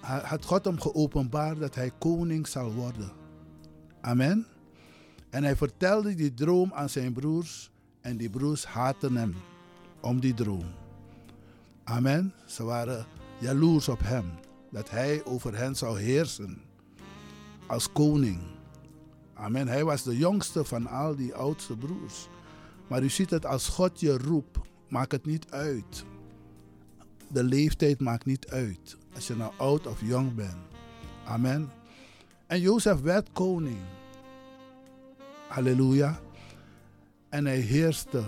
had 0.00 0.44
God 0.44 0.64
hem 0.64 0.80
geopenbaard 0.80 1.58
dat 1.58 1.74
hij 1.74 1.92
koning 1.98 2.46
zal 2.46 2.72
worden. 2.72 3.12
Amen. 4.00 4.46
En 5.30 5.44
hij 5.44 5.56
vertelde 5.56 6.14
die 6.14 6.34
droom 6.34 6.72
aan 6.72 6.88
zijn 6.88 7.12
broers 7.12 7.70
en 8.00 8.16
die 8.16 8.30
broers 8.30 8.64
haatten 8.64 9.16
hem 9.16 9.34
om 10.00 10.20
die 10.20 10.34
droom. 10.34 10.66
Amen. 11.84 12.32
Ze 12.46 12.64
waren 12.64 13.06
jaloers 13.38 13.88
op 13.88 14.00
hem, 14.02 14.30
dat 14.70 14.90
hij 14.90 15.24
over 15.24 15.56
hen 15.56 15.76
zou 15.76 16.00
heersen 16.00 16.60
als 17.66 17.92
koning. 17.92 18.40
Amen. 19.34 19.68
Hij 19.68 19.84
was 19.84 20.02
de 20.02 20.16
jongste 20.16 20.64
van 20.64 20.86
al 20.86 21.16
die 21.16 21.34
oudste 21.34 21.76
broers. 21.76 22.28
Maar 22.86 23.02
u 23.02 23.08
ziet 23.10 23.30
het, 23.30 23.46
als 23.46 23.68
God 23.68 24.00
je 24.00 24.18
roept, 24.18 24.58
maakt 24.88 25.12
het 25.12 25.26
niet 25.26 25.50
uit. 25.50 26.04
De 27.28 27.44
leeftijd 27.44 28.00
maakt 28.00 28.24
niet 28.24 28.48
uit. 28.48 28.96
Als 29.14 29.26
je 29.26 29.36
nou 29.36 29.52
oud 29.56 29.86
of 29.86 30.00
jong 30.00 30.34
bent. 30.34 30.56
Amen. 31.24 31.70
En 32.46 32.60
Jozef 32.60 33.00
werd 33.00 33.32
koning. 33.32 33.78
Halleluja. 35.48 36.20
En 37.28 37.46
hij 37.46 37.58
heerste. 37.58 38.22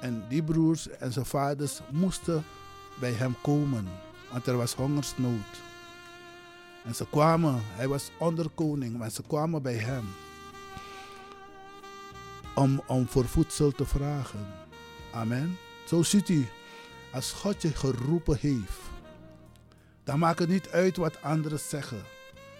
En 0.00 0.24
die 0.28 0.42
broers 0.42 0.88
en 0.88 1.12
zijn 1.12 1.26
vaders 1.26 1.80
moesten 1.90 2.44
bij 3.00 3.12
hem 3.12 3.36
komen, 3.42 3.88
want 4.32 4.46
er 4.46 4.56
was 4.56 4.74
hongersnood. 4.74 5.60
En 6.84 6.94
ze 6.94 7.06
kwamen, 7.10 7.60
hij 7.64 7.88
was 7.88 8.10
onderkoning, 8.18 8.96
maar 8.96 9.10
ze 9.10 9.22
kwamen 9.22 9.62
bij 9.62 9.76
hem 9.76 10.04
om, 12.54 12.82
om 12.86 13.08
voor 13.08 13.24
voedsel 13.24 13.70
te 13.70 13.84
vragen. 13.84 14.46
Amen. 15.12 15.56
Zo 15.86 16.02
ziet 16.02 16.28
u, 16.28 16.46
als 17.12 17.32
God 17.32 17.62
je 17.62 17.72
geroepen 17.72 18.38
heeft, 18.40 18.80
dan 20.04 20.18
maakt 20.18 20.38
het 20.38 20.48
niet 20.48 20.68
uit 20.68 20.96
wat 20.96 21.22
anderen 21.22 21.58
zeggen, 21.58 22.02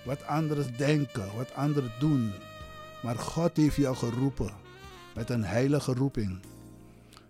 wat 0.05 0.27
anderen 0.27 0.77
denken, 0.77 1.37
wat 1.37 1.55
anderen 1.55 1.93
doen. 1.99 2.33
Maar 3.07 3.19
God 3.19 3.57
heeft 3.57 3.77
jou 3.77 3.97
geroepen 3.97 4.51
met 5.15 5.31
een 5.31 5.45
heilige 5.45 5.95
roeping. 5.95 6.39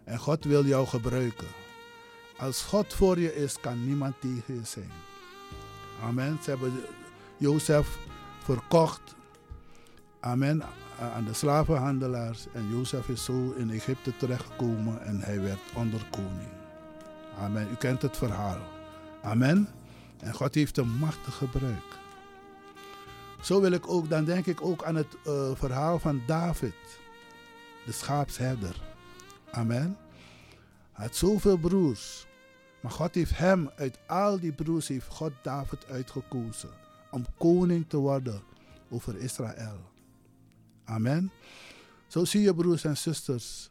En 0.04 0.18
God 0.18 0.44
wil 0.44 0.64
jou 0.64 0.86
gebruiken. 0.86 1.46
Als 2.36 2.62
God 2.62 2.94
voor 2.94 3.18
je 3.18 3.34
is, 3.34 3.60
kan 3.60 3.86
niemand 3.86 4.14
tegen 4.20 4.54
je 4.54 4.64
zijn. 4.64 4.90
Amen. 6.02 6.38
Ze 6.42 6.50
hebben 6.50 6.72
Jozef 7.36 7.98
verkocht. 8.42 9.14
Amen. 10.20 10.62
Aan 11.14 11.24
de 11.24 11.34
slavenhandelaars. 11.34 12.46
En 12.52 12.68
Jozef 12.70 13.08
is 13.08 13.24
zo 13.24 13.52
in 13.56 13.70
Egypte 13.70 14.16
terechtgekomen 14.16 15.02
en 15.02 15.20
hij 15.20 15.40
werd 15.40 15.60
onderkoning. 15.74 16.50
Amen. 17.38 17.68
U 17.70 17.74
kent 17.74 18.02
het 18.02 18.16
verhaal. 18.16 18.58
Amen. 19.22 19.68
En 20.20 20.34
God 20.34 20.54
heeft 20.54 20.76
hem 20.76 20.88
machtig 20.88 21.34
gebruikt. 21.34 22.05
Zo 23.46 23.60
wil 23.60 23.72
ik 23.72 23.88
ook, 23.88 24.08
dan 24.08 24.24
denk 24.24 24.46
ik 24.46 24.62
ook 24.62 24.84
aan 24.84 24.94
het 24.94 25.16
uh, 25.26 25.50
verhaal 25.54 25.98
van 25.98 26.22
David, 26.26 26.74
de 27.84 27.92
schaapsherder. 27.92 28.82
Amen. 29.50 29.96
Hij 30.92 31.06
had 31.06 31.16
zoveel 31.16 31.56
broers. 31.56 32.26
Maar 32.80 32.90
God 32.90 33.14
heeft 33.14 33.36
hem, 33.36 33.70
uit 33.76 33.98
al 34.06 34.40
die 34.40 34.52
broers, 34.52 34.88
heeft 34.88 35.06
God 35.08 35.32
David 35.42 35.86
uitgekozen. 35.86 36.70
Om 37.10 37.24
koning 37.38 37.88
te 37.88 37.96
worden 37.96 38.42
over 38.90 39.16
Israël. 39.16 39.80
Amen. 40.84 41.32
Zo 42.06 42.24
zie 42.24 42.40
je 42.40 42.54
broers 42.54 42.84
en 42.84 42.96
zusters. 42.96 43.70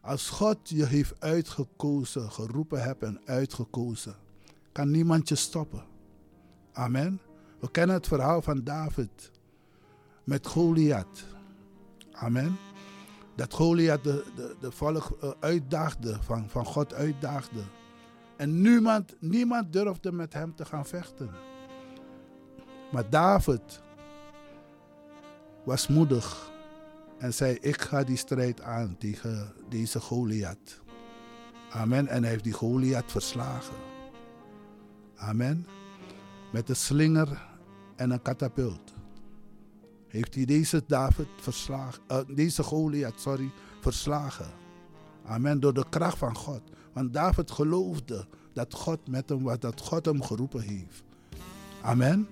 Als 0.00 0.30
God 0.30 0.58
je 0.68 0.86
heeft 0.86 1.20
uitgekozen, 1.20 2.32
geroepen 2.32 2.82
hebt 2.82 3.02
en 3.02 3.20
uitgekozen, 3.24 4.14
kan 4.72 4.90
niemand 4.90 5.28
je 5.28 5.34
stoppen. 5.34 5.84
Amen. 6.72 7.20
We 7.64 7.70
kennen 7.70 7.96
het 7.96 8.06
verhaal 8.06 8.42
van 8.42 8.64
David 8.64 9.30
met 10.24 10.46
Goliath. 10.46 11.24
Amen. 12.12 12.56
Dat 13.36 13.52
Goliath 13.52 14.04
de, 14.04 14.24
de, 14.36 14.56
de 14.60 14.70
volk 14.70 15.18
uh, 15.22 15.30
uitdaagde, 15.40 16.16
van, 16.22 16.48
van 16.48 16.64
God 16.64 16.94
uitdaagde. 16.94 17.60
En 18.36 18.60
niemand, 18.60 19.14
niemand 19.20 19.72
durfde 19.72 20.12
met 20.12 20.32
hem 20.32 20.54
te 20.54 20.64
gaan 20.64 20.86
vechten. 20.86 21.30
Maar 22.92 23.10
David 23.10 23.82
was 25.64 25.88
moedig 25.88 26.52
en 27.18 27.34
zei: 27.34 27.54
Ik 27.54 27.80
ga 27.80 28.02
die 28.02 28.16
strijd 28.16 28.60
aan 28.60 28.96
tegen 28.98 29.52
deze 29.68 30.00
Goliath. 30.00 30.80
Amen. 31.70 32.08
En 32.08 32.22
hij 32.22 32.30
heeft 32.30 32.44
die 32.44 32.52
Goliath 32.52 33.10
verslagen. 33.10 33.76
Amen. 35.16 35.66
Met 36.52 36.68
een 36.68 36.76
slinger 36.76 37.52
en 37.96 38.10
een 38.10 38.22
katapult. 38.22 38.92
Heeft 40.08 40.34
hij 40.34 40.44
deze 40.44 40.82
David 40.86 41.26
verslagen, 41.36 42.02
uh, 42.10 42.18
deze 42.34 42.62
Goliath, 42.62 43.20
sorry, 43.20 43.50
verslagen. 43.80 44.46
Amen. 45.24 45.60
Door 45.60 45.74
de 45.74 45.84
kracht 45.88 46.18
van 46.18 46.36
God. 46.36 46.60
Want 46.92 47.12
David 47.12 47.50
geloofde 47.50 48.26
dat 48.52 48.74
God 48.74 49.08
met 49.08 49.28
hem 49.28 49.42
was, 49.42 49.58
dat 49.58 49.80
God 49.80 50.04
hem 50.04 50.22
geroepen 50.22 50.60
heeft. 50.60 51.02
Amen. 51.82 52.28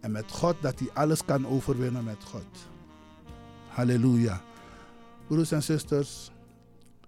En 0.00 0.10
met 0.10 0.30
God 0.30 0.56
dat 0.60 0.78
hij 0.78 0.90
alles 0.94 1.24
kan 1.24 1.46
overwinnen 1.46 2.04
met 2.04 2.24
God. 2.24 2.68
Halleluja. 3.68 4.42
Broers 5.26 5.52
en 5.52 5.62
zusters, 5.62 6.30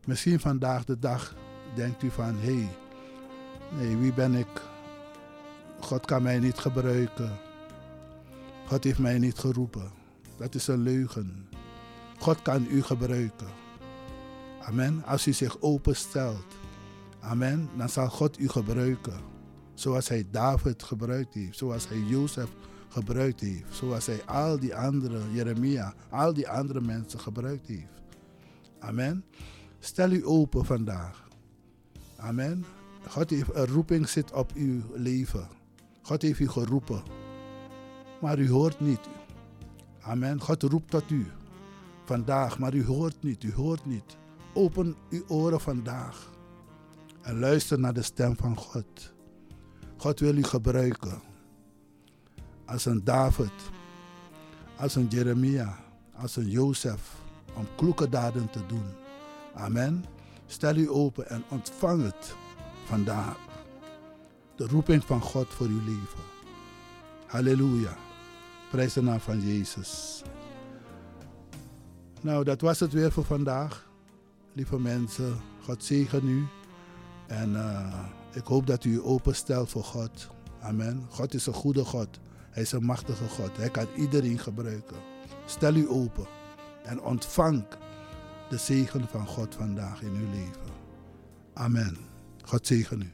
misschien 0.07 0.41
vandaag 0.41 0.85
de 0.85 0.99
dag 0.99 1.35
denkt 1.75 2.03
u 2.03 2.11
van, 2.11 2.35
hé, 2.35 2.55
hey, 2.55 2.69
nee, 3.79 3.97
wie 3.97 4.13
ben 4.13 4.35
ik? 4.35 4.63
God 5.81 6.07
kan 6.07 6.23
mij 6.23 6.39
niet 6.39 6.59
gebruiken. 6.59 7.39
God 8.73 8.85
heeft 8.85 8.99
mij 8.99 9.19
niet 9.19 9.39
geroepen. 9.39 9.91
Dat 10.37 10.55
is 10.55 10.67
een 10.67 10.83
leugen. 10.83 11.49
God 12.19 12.43
kan 12.43 12.67
u 12.71 12.83
gebruiken. 12.83 13.47
Amen. 14.61 15.05
Als 15.05 15.27
u 15.27 15.33
zich 15.33 15.61
openstelt. 15.61 16.45
Amen. 17.21 17.69
Dan 17.77 17.89
zal 17.89 18.09
God 18.09 18.39
u 18.39 18.49
gebruiken. 18.49 19.21
Zoals 19.75 20.09
hij 20.09 20.27
David 20.31 20.83
gebruikt 20.83 21.35
heeft. 21.35 21.59
Zoals 21.59 21.89
hij 21.89 21.99
Jozef 21.99 22.49
gebruikt 22.89 23.41
heeft. 23.41 23.75
Zoals 23.75 24.07
hij 24.07 24.25
al 24.25 24.59
die 24.59 24.77
andere, 24.77 25.21
Jeremia, 25.33 25.95
al 26.11 26.35
die 26.35 26.49
andere 26.49 26.81
mensen 26.81 27.21
gebruikt 27.21 27.67
heeft. 27.67 28.03
Amen. 28.79 29.25
Stel 29.79 30.11
u 30.11 30.27
open 30.27 30.65
vandaag. 30.65 31.29
Amen. 32.17 32.65
God 33.09 33.31
heeft 33.31 33.55
een 33.55 33.67
roeping 33.67 34.09
zit 34.09 34.33
op 34.33 34.53
uw 34.55 34.83
leven. 34.95 35.49
God 36.03 36.23
heeft 36.23 36.41
u 36.41 36.49
geroepen. 36.49 37.22
Maar 38.23 38.39
u 38.39 38.51
hoort 38.51 38.81
niet. 38.81 39.01
Amen. 40.01 40.41
God 40.41 40.63
roept 40.63 40.91
tot 40.91 41.11
u. 41.11 41.27
Vandaag, 42.05 42.59
maar 42.59 42.75
u 42.75 42.85
hoort 42.85 43.23
niet. 43.23 43.43
U 43.43 43.53
hoort 43.55 43.85
niet. 43.85 44.17
Open 44.53 44.97
uw 45.11 45.25
oren 45.29 45.61
vandaag. 45.61 46.31
En 47.21 47.39
luister 47.39 47.79
naar 47.79 47.93
de 47.93 48.03
stem 48.03 48.37
van 48.37 48.57
God. 48.57 49.13
God 49.97 50.21
wil 50.21 50.37
u 50.37 50.43
gebruiken. 50.43 51.21
Als 52.65 52.85
een 52.85 53.05
David. 53.05 53.53
Als 54.77 54.95
een 54.95 55.07
Jeremia. 55.07 55.79
Als 56.15 56.37
een 56.37 56.49
Jozef. 56.49 57.15
Om 57.57 57.67
kloeke 57.77 58.09
daden 58.09 58.51
te 58.51 58.67
doen. 58.67 58.87
Amen. 59.55 60.05
Stel 60.47 60.77
u 60.77 60.91
open 60.91 61.29
en 61.29 61.45
ontvang 61.49 62.03
het 62.03 62.35
vandaag. 62.85 63.37
De 64.57 64.67
roeping 64.67 65.05
van 65.05 65.21
God 65.21 65.49
voor 65.49 65.67
uw 65.67 65.85
leven. 65.85 66.25
Halleluja. 67.27 67.97
Prijs 68.73 68.93
de 68.93 69.03
naam 69.03 69.21
van 69.21 69.41
Jezus. 69.41 70.23
Nou, 72.21 72.45
dat 72.45 72.61
was 72.61 72.81
het 72.81 72.93
weer 72.93 73.13
voor 73.13 73.25
vandaag. 73.25 73.89
Lieve 74.53 74.79
mensen, 74.79 75.37
God 75.65 75.85
zegen 75.85 76.29
u. 76.29 76.47
En 77.27 77.51
uh, 77.51 78.05
ik 78.33 78.45
hoop 78.45 78.67
dat 78.67 78.85
u 78.85 78.93
u 78.93 79.03
openstelt 79.03 79.71
voor 79.71 79.85
God. 79.85 80.29
Amen. 80.61 81.07
God 81.09 81.35
is 81.35 81.47
een 81.47 81.53
goede 81.53 81.85
God. 81.85 82.21
Hij 82.51 82.63
is 82.63 82.73
een 82.73 82.85
machtige 82.85 83.29
God. 83.29 83.57
Hij 83.57 83.71
kan 83.71 83.87
iedereen 83.97 84.39
gebruiken. 84.39 84.97
Stel 85.47 85.75
u 85.75 85.89
open 85.89 86.27
en 86.85 87.03
ontvang 87.03 87.65
de 88.49 88.57
zegen 88.57 89.09
van 89.09 89.27
God 89.27 89.55
vandaag 89.55 90.03
in 90.03 90.13
uw 90.13 90.31
leven. 90.31 90.73
Amen. 91.53 91.97
God 92.45 92.67
zegen 92.67 93.03
u. 93.03 93.13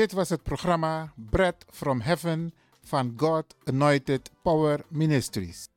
Dit 0.00 0.12
was 0.12 0.28
het 0.28 0.42
programma 0.42 1.12
Bread 1.16 1.64
from 1.70 2.00
Heaven 2.00 2.54
van 2.82 3.14
God 3.16 3.54
Anointed 3.64 4.30
Power 4.42 4.80
Ministries. 4.88 5.68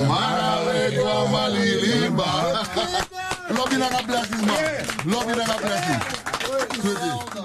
We 0.00 0.96
gwa 0.96 1.28
malilimba. 1.28 2.24
Love 3.50 3.72
you 3.72 3.82
and 3.82 3.92
God 3.92 4.06
bless 4.06 4.30
you, 4.30 4.46
man. 4.46 4.86
Love 5.06 5.24
you 5.26 5.40
and 5.40 5.46
God 5.46 5.60
bless 5.60 5.88
you. 5.88 5.98
Sweetie. 6.80 7.36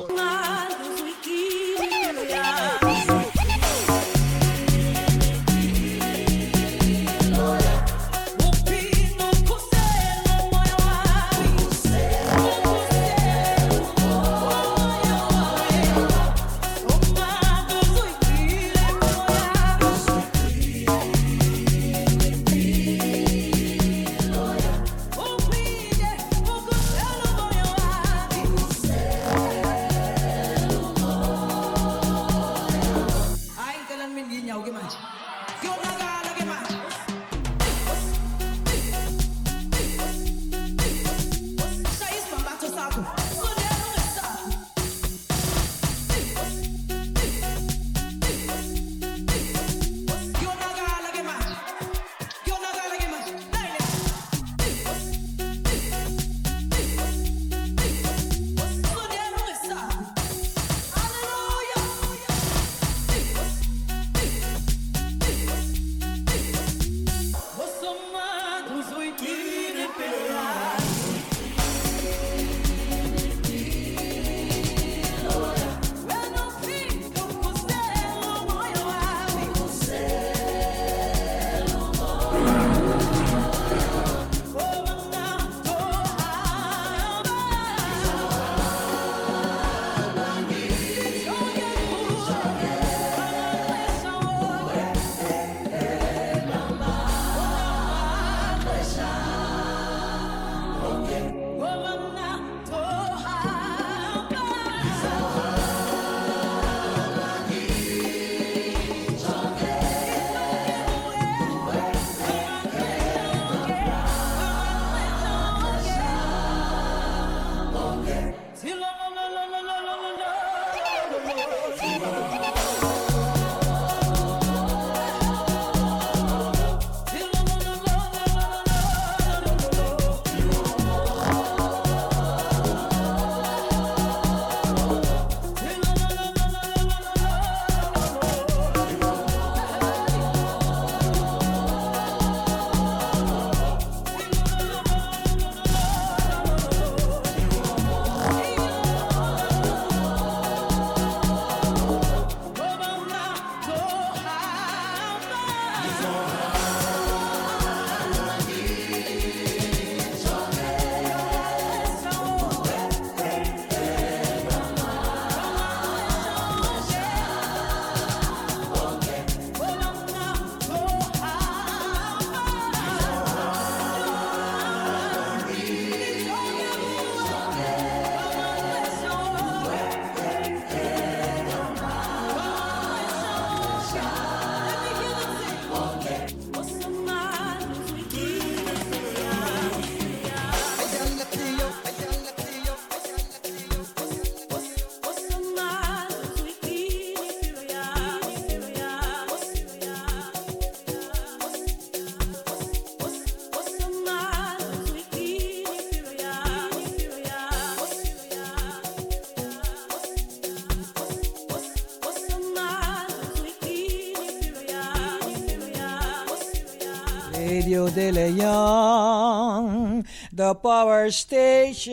Radio 217.52 217.84
De 217.90 218.12
Leon, 218.14 220.06
the 220.32 220.56
power 220.56 221.12
station 221.12 221.92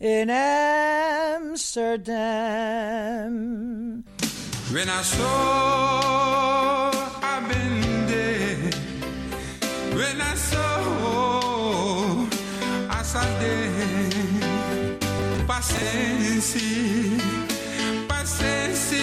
in 0.00 0.28
Amsterdam. 0.28 1.72
When 4.72 4.88
I 4.88 5.02
saw 5.02 6.90
I've 7.22 7.48
been 7.48 8.06
there, 8.10 8.70
when 9.94 10.20
I 10.20 10.34
saw 10.34 12.26
I 12.90 13.02
saw 13.04 13.24
there, 13.38 14.98
paciência, 15.46 16.60
paciência, 18.08 18.95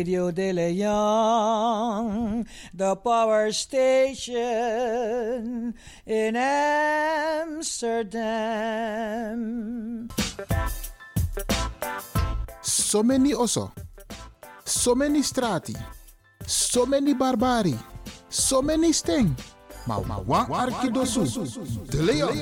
Radio 0.00 0.32
De 0.32 0.48
Leon, 0.50 2.46
the 2.72 2.96
power 2.96 3.52
station 3.52 4.40
in 6.06 6.36
Amsterdam. 7.44 8.08
So 12.62 13.02
many 13.02 13.34
oso. 13.34 13.72
So 14.64 14.94
many 14.94 15.20
strati. 15.20 15.76
So 16.46 16.86
many 16.86 17.12
barbari. 17.14 17.76
So 18.30 18.62
many 18.62 18.94
sting. 18.94 19.36
Ma, 19.86 19.98
wa 19.98 20.46
arkidosu. 20.46 21.26
De 21.90 22.00
Leon. 22.00 22.38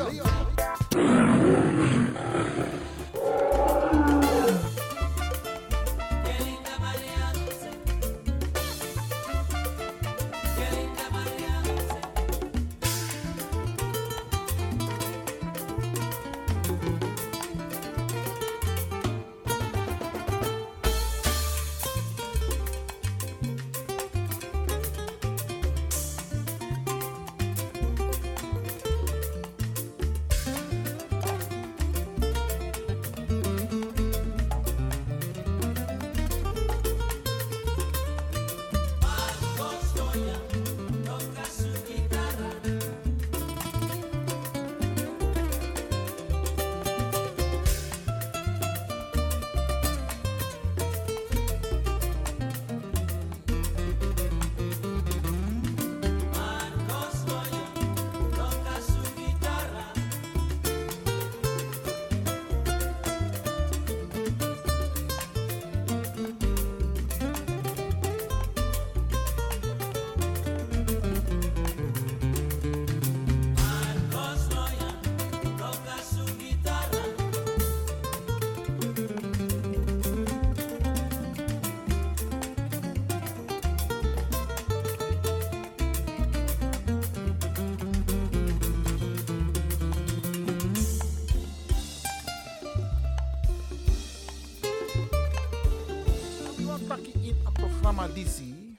Een 97.98 98.12
programma 98.12 98.30
disi 98.30 98.78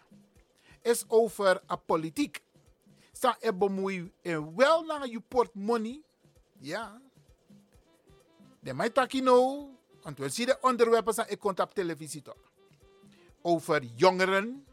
is 0.81 1.03
over 1.07 1.61
a 1.71 1.75
politiek. 1.75 2.43
Sta 3.11 3.37
e 3.39 3.53
bemoei 3.53 4.11
en 4.21 4.55
wel 4.55 4.83
naar 4.83 5.07
je 5.07 5.19
portemonnee. 5.19 6.03
Ja. 6.59 7.01
De 8.59 8.73
mij 8.73 8.89
taki 8.89 9.21
no. 9.21 9.69
Want 10.01 10.17
we 10.17 10.29
zien 10.29 10.45
de 10.45 10.57
onderwerpen 10.61 11.13
zijn 11.13 11.29
ik 11.29 11.43
op 11.43 11.73
televisie 11.73 12.21
toch. 12.21 12.51
Over 13.41 13.83
jongeren. 13.95 14.65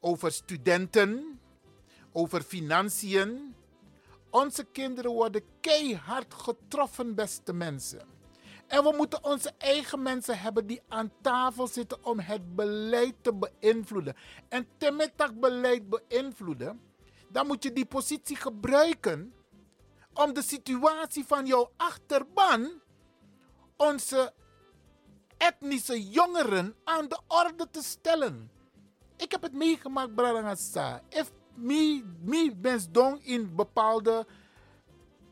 Over 0.00 0.32
studenten. 0.32 1.40
Over 2.12 2.42
financiën. 2.42 3.54
Onze 4.30 4.64
kinderen 4.64 5.10
worden 5.10 5.42
keihard 5.60 6.34
getroffen, 6.34 7.14
beste 7.14 7.52
mensen. 7.52 8.13
En 8.66 8.82
we 8.82 8.94
moeten 8.96 9.24
onze 9.24 9.52
eigen 9.58 10.02
mensen 10.02 10.38
hebben 10.38 10.66
die 10.66 10.82
aan 10.88 11.12
tafel 11.20 11.66
zitten 11.66 12.04
om 12.04 12.18
het 12.20 12.54
beleid 12.54 13.14
te 13.20 13.34
beïnvloeden. 13.34 14.16
En 14.48 14.66
dat 15.16 15.40
beleid 15.40 15.88
beïnvloeden, 15.88 16.80
dan 17.28 17.46
moet 17.46 17.62
je 17.62 17.72
die 17.72 17.86
positie 17.86 18.36
gebruiken 18.36 19.34
om 20.14 20.32
de 20.32 20.42
situatie 20.42 21.24
van 21.24 21.46
jouw 21.46 21.70
achterban, 21.76 22.80
onze 23.76 24.32
etnische 25.36 26.08
jongeren, 26.10 26.74
aan 26.84 27.08
de 27.08 27.20
orde 27.28 27.70
te 27.70 27.82
stellen. 27.82 28.50
Ik 29.16 29.30
heb 29.30 29.42
het 29.42 29.52
meegemaakt, 29.52 30.14
Brarangasa. 30.14 31.02
If 31.08 31.32
me, 31.54 32.02
me 32.20 32.52
bens 32.56 32.90
dong 32.90 33.24
in 33.24 33.54
bepaalde 33.54 34.26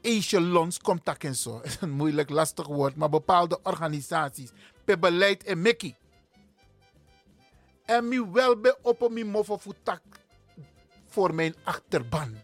echelons 0.03 0.79
komt 0.79 1.05
dat 1.05 1.17
en 1.19 1.37
zo. 1.37 1.61
is 1.65 1.77
een 1.81 1.91
moeilijk, 1.91 2.31
lastig 2.31 2.67
woord, 2.67 2.97
maar 2.97 3.09
bepaalde 3.09 3.59
organisaties. 3.63 4.51
Per 4.85 4.99
beleid 4.99 5.45
en 5.45 5.63
Mickey. 5.63 5.97
En 7.85 8.09
mi 8.09 8.31
wel 8.33 8.57
be 8.57 8.77
op 8.83 9.11
mi 9.11 9.25
mofo 9.25 9.59
futak 9.59 10.03
voor 11.07 11.35
mijn 11.35 11.55
achterban. 11.65 12.37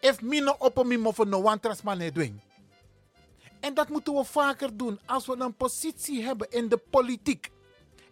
If 0.00 0.20
mi 0.20 0.46
op 0.58 0.84
mi 0.84 0.98
mofo 0.98 1.24
no 1.24 1.42
one 1.42 1.60
trasman 1.60 2.10
doen. 2.12 2.40
En 3.60 3.74
dat 3.74 3.88
moeten 3.88 4.14
we 4.14 4.24
vaker 4.24 4.76
doen 4.76 5.00
als 5.06 5.26
we 5.26 5.36
een 5.38 5.54
positie 5.54 6.22
hebben 6.22 6.50
in 6.50 6.68
de 6.68 6.76
politiek, 6.76 7.50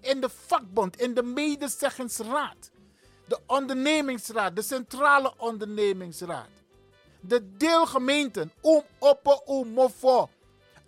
in 0.01 0.20
de 0.20 0.28
vakbond, 0.28 1.01
in 1.01 1.14
de 1.14 1.22
medezeggingsraad, 1.22 2.70
de 3.26 3.38
ondernemingsraad, 3.46 4.57
de 4.57 4.62
centrale 4.62 5.34
ondernemingsraad 5.36 6.49
de 7.20 7.56
deelgemeenten 7.56 8.52
om 8.60 8.82
op 8.98 9.42
om 9.44 9.68
mofo. 9.68 10.28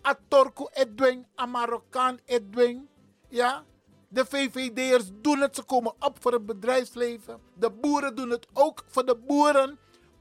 A 0.07 0.19
Torku 0.29 0.67
Edwin, 0.73 1.27
a 1.39 1.47
Marokkaan 1.47 2.19
Edwin. 2.25 2.89
Ja, 3.29 3.65
de 4.09 4.25
VVD'ers 4.27 5.11
doen 5.15 5.41
het, 5.41 5.55
ze 5.55 5.63
komen 5.63 5.95
op 5.99 6.17
voor 6.21 6.33
het 6.33 6.47
bedrijfsleven. 6.47 7.41
De 7.55 7.71
boeren 7.71 8.15
doen 8.15 8.31
het 8.31 8.47
ook 8.53 8.85
voor 8.87 9.07
de 9.07 9.17
boeren. 9.17 9.79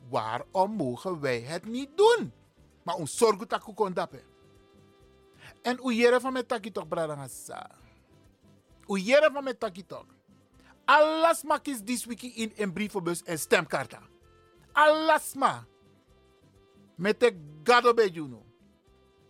Waarom 0.09 0.71
mogen 0.71 1.19
wij 1.19 1.39
het 1.39 1.65
niet 1.65 1.89
doen? 1.97 2.33
Maar 2.83 2.95
ons 2.95 3.17
zorgen 3.17 3.47
dat 3.47 3.67
ik 3.67 3.75
kon 3.75 3.93
dappen. 3.93 4.21
En 5.61 5.77
hoe 5.77 6.17
van 6.21 6.33
mijn 6.33 6.45
takkie 6.45 6.71
toch, 6.71 6.87
bradangasa. 6.87 7.69
Hoe 8.83 9.03
jere 9.03 9.29
van 9.33 9.43
mijn 9.43 9.57
takkie 9.57 9.85
toch. 9.85 10.05
Alles 10.85 11.43
maak 11.43 11.65
is 11.65 11.81
this 11.85 12.05
week 12.05 12.21
in 12.21 12.53
een 12.55 12.73
brievenbus 12.73 13.23
en 13.23 13.39
stemkaarten. 13.39 14.01
Alles 14.71 15.33
maar 15.33 15.65
met 16.99 17.19
de 17.19 17.33
gado 17.63 17.93
bij 17.93 18.07
juno. 18.07 18.45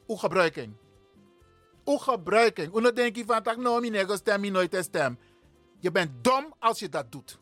Hoe 0.06 0.20
gebruiking? 0.20 0.76
Hoe 1.84 2.02
gebruiking? 2.02 2.72
Hoe 2.72 2.94
denk 2.94 3.16
je 3.16 3.26
van, 3.26 3.62
no, 3.62 3.80
mi 3.80 3.90
nego 3.90 4.16
stem, 4.16 4.42
mi 4.42 4.50
nooit 4.50 4.78
stem. 4.80 5.18
Je 5.80 5.92
bent 5.92 6.24
dom 6.24 6.54
als 6.60 6.80
je 6.80 6.90
dat 6.90 7.12
doet. 7.12 7.40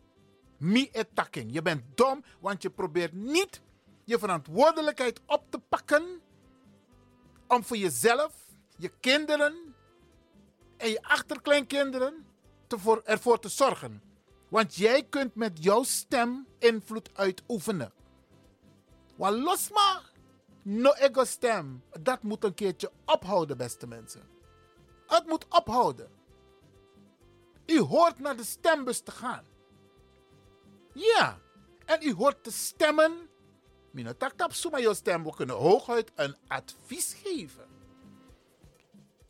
Mi 0.57 0.89
attacking. 0.93 1.53
Je 1.53 1.61
bent 1.61 1.83
dom, 1.95 2.23
want 2.39 2.61
je 2.61 2.69
probeert 2.69 3.13
niet 3.13 3.61
je 4.03 4.19
verantwoordelijkheid 4.19 5.21
op 5.25 5.43
te 5.49 5.59
pakken 5.59 6.21
om 7.47 7.63
voor 7.63 7.77
jezelf, 7.77 8.33
je 8.77 8.91
kinderen 8.99 9.75
en 10.77 10.89
je 10.89 11.01
achterkleinkinderen 11.01 12.25
te 12.67 12.79
voor, 12.79 13.01
ervoor 13.05 13.39
te 13.39 13.49
zorgen. 13.49 14.01
Want 14.49 14.75
jij 14.75 15.03
kunt 15.03 15.35
met 15.35 15.63
jouw 15.63 15.83
stem 15.83 16.47
invloed 16.59 17.09
uitoefenen. 17.13 17.93
Want 19.15 19.37
los 19.37 19.69
maar, 19.69 20.06
no 20.67 20.93
ego 20.93 21.23
stem. 21.23 21.83
Dat 22.01 22.23
moet 22.23 22.43
een 22.43 22.53
keertje 22.53 22.91
ophouden, 23.05 23.57
beste 23.57 23.87
mensen. 23.87 24.29
Het 25.07 25.25
moet 25.27 25.45
ophouden. 25.49 26.09
U 27.65 27.79
hoort 27.79 28.19
naar 28.19 28.35
de 28.35 28.43
stembus 28.43 28.99
te 28.99 29.11
gaan. 29.11 29.45
Ja, 30.93 31.39
en 31.85 31.99
u 32.01 32.13
hoort 32.13 32.43
te 32.43 32.51
stemmen. 32.51 33.29
Minotaktap 33.91 34.53
Suma, 34.53 34.79
jouw 34.79 34.93
stem. 34.93 35.23
We 35.23 35.35
kunnen 35.35 35.55
hooguit 35.55 36.11
een 36.15 36.35
advies 36.47 37.17
geven. 37.23 37.67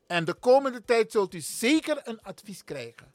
En 0.08 0.26
de 0.26 0.34
komende 0.34 0.84
tijd 0.86 1.12
zult 1.12 1.34
u 1.34 1.40
zeker 1.40 2.02
een 2.04 2.22
advies 2.22 2.64
krijgen. 2.64 3.14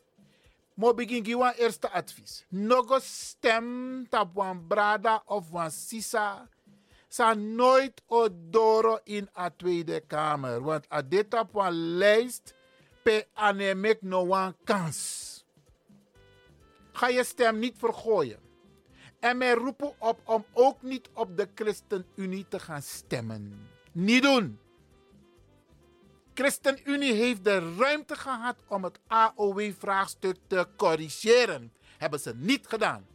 Maar 0.75 0.95
begin 0.95 1.25
giwa 1.25 1.55
eerste 1.55 1.91
advies. 1.91 2.45
Nogo 2.49 2.99
stem 3.01 4.09
tap 4.09 4.35
wan 4.35 4.67
brada 4.67 5.23
of 5.27 5.51
wan 5.51 5.71
sisa. 5.71 6.49
Sa 7.13 7.35
nooit 7.35 8.01
odoro 8.09 8.99
in 9.05 9.29
a 9.37 9.51
Tweede 9.51 10.01
Kamer. 10.01 10.63
Want 10.65 10.87
a 10.89 11.03
dit 11.03 11.29
lijst 11.71 12.55
pe 13.03 13.27
anemek 13.35 14.03
no 14.03 14.53
kans. 14.65 15.45
Ga 16.93 17.09
je 17.09 17.25
stem 17.25 17.59
niet 17.59 17.79
vergooien. 17.79 18.41
En 19.21 19.37
mij 19.39 19.55
roepen 19.55 19.95
op 19.99 20.21
om 20.25 20.45
ook 20.53 20.83
niet 20.83 21.11
op 21.13 21.37
de 21.37 21.49
ChristenUnie 21.55 22.49
te 22.49 22.59
gaan 22.59 22.83
stemmen. 22.83 23.69
Niet 23.93 24.23
doen. 24.23 24.59
ChristenUnie 26.35 27.13
heeft 27.13 27.45
de 27.45 27.75
ruimte 27.77 28.17
gehad 28.17 28.57
om 28.69 28.85
het 28.85 28.99
AOW-vraagstuk 29.07 30.37
te 30.47 30.67
corrigeren. 30.77 31.73
Hebben 31.99 32.21
ze 32.21 32.35
niet 32.37 32.67
gedaan. 32.67 33.07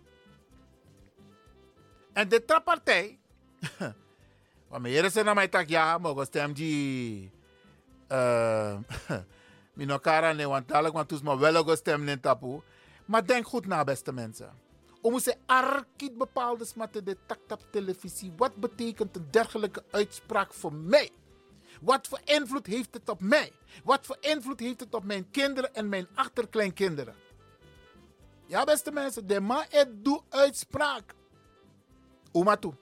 En 2.13 2.29
de 2.29 2.45
trappartij. 2.45 3.19
Want 4.69 4.81
mijn 4.81 5.11
ze 5.11 5.23
naar 5.23 5.35
mij 5.35 5.47
tak 5.47 5.67
ja, 5.67 5.97
mogen 5.97 6.25
stem 6.25 6.53
die. 6.53 7.31
Uh, 8.11 8.77
Minokara 9.73 10.31
ne 10.33 10.47
want 10.47 10.67
dadelijk 10.67 10.93
want 10.93 11.23
maar 11.23 11.39
wel 11.39 11.75
stem 11.75 12.07
in 12.07 12.19
tapu. 12.19 12.61
Maar 13.05 13.25
denk 13.25 13.47
goed 13.47 13.65
na, 13.65 13.83
beste 13.83 14.13
mensen. 14.13 14.49
We 15.01 15.09
moeten 15.09 15.37
arkiet 15.45 16.17
bepaalde 16.17 16.65
smatten 16.65 17.05
de 17.05 17.17
taktap 17.25 17.61
televisie. 17.71 18.33
Wat 18.37 18.55
betekent 18.55 19.15
een 19.15 19.27
dergelijke 19.31 19.83
uitspraak 19.91 20.53
voor 20.53 20.73
mij? 20.73 21.09
Wat 21.81 22.07
voor 22.07 22.19
invloed 22.23 22.65
heeft 22.65 22.93
het 22.93 23.09
op 23.09 23.21
mij? 23.21 23.51
Wat 23.83 24.05
voor 24.05 24.17
invloed 24.19 24.59
heeft 24.59 24.79
het 24.79 24.93
op 24.93 25.03
mijn 25.03 25.31
kinderen 25.31 25.73
en 25.73 25.89
mijn 25.89 26.07
achterkleinkinderen? 26.13 27.15
Ja, 28.45 28.63
beste 28.63 28.91
mensen, 28.91 29.27
de 29.27 29.65
het 29.69 30.03
doet 30.03 30.21
uitspraak. 30.29 31.13
Oma 32.31 32.55
toe. 32.55 32.73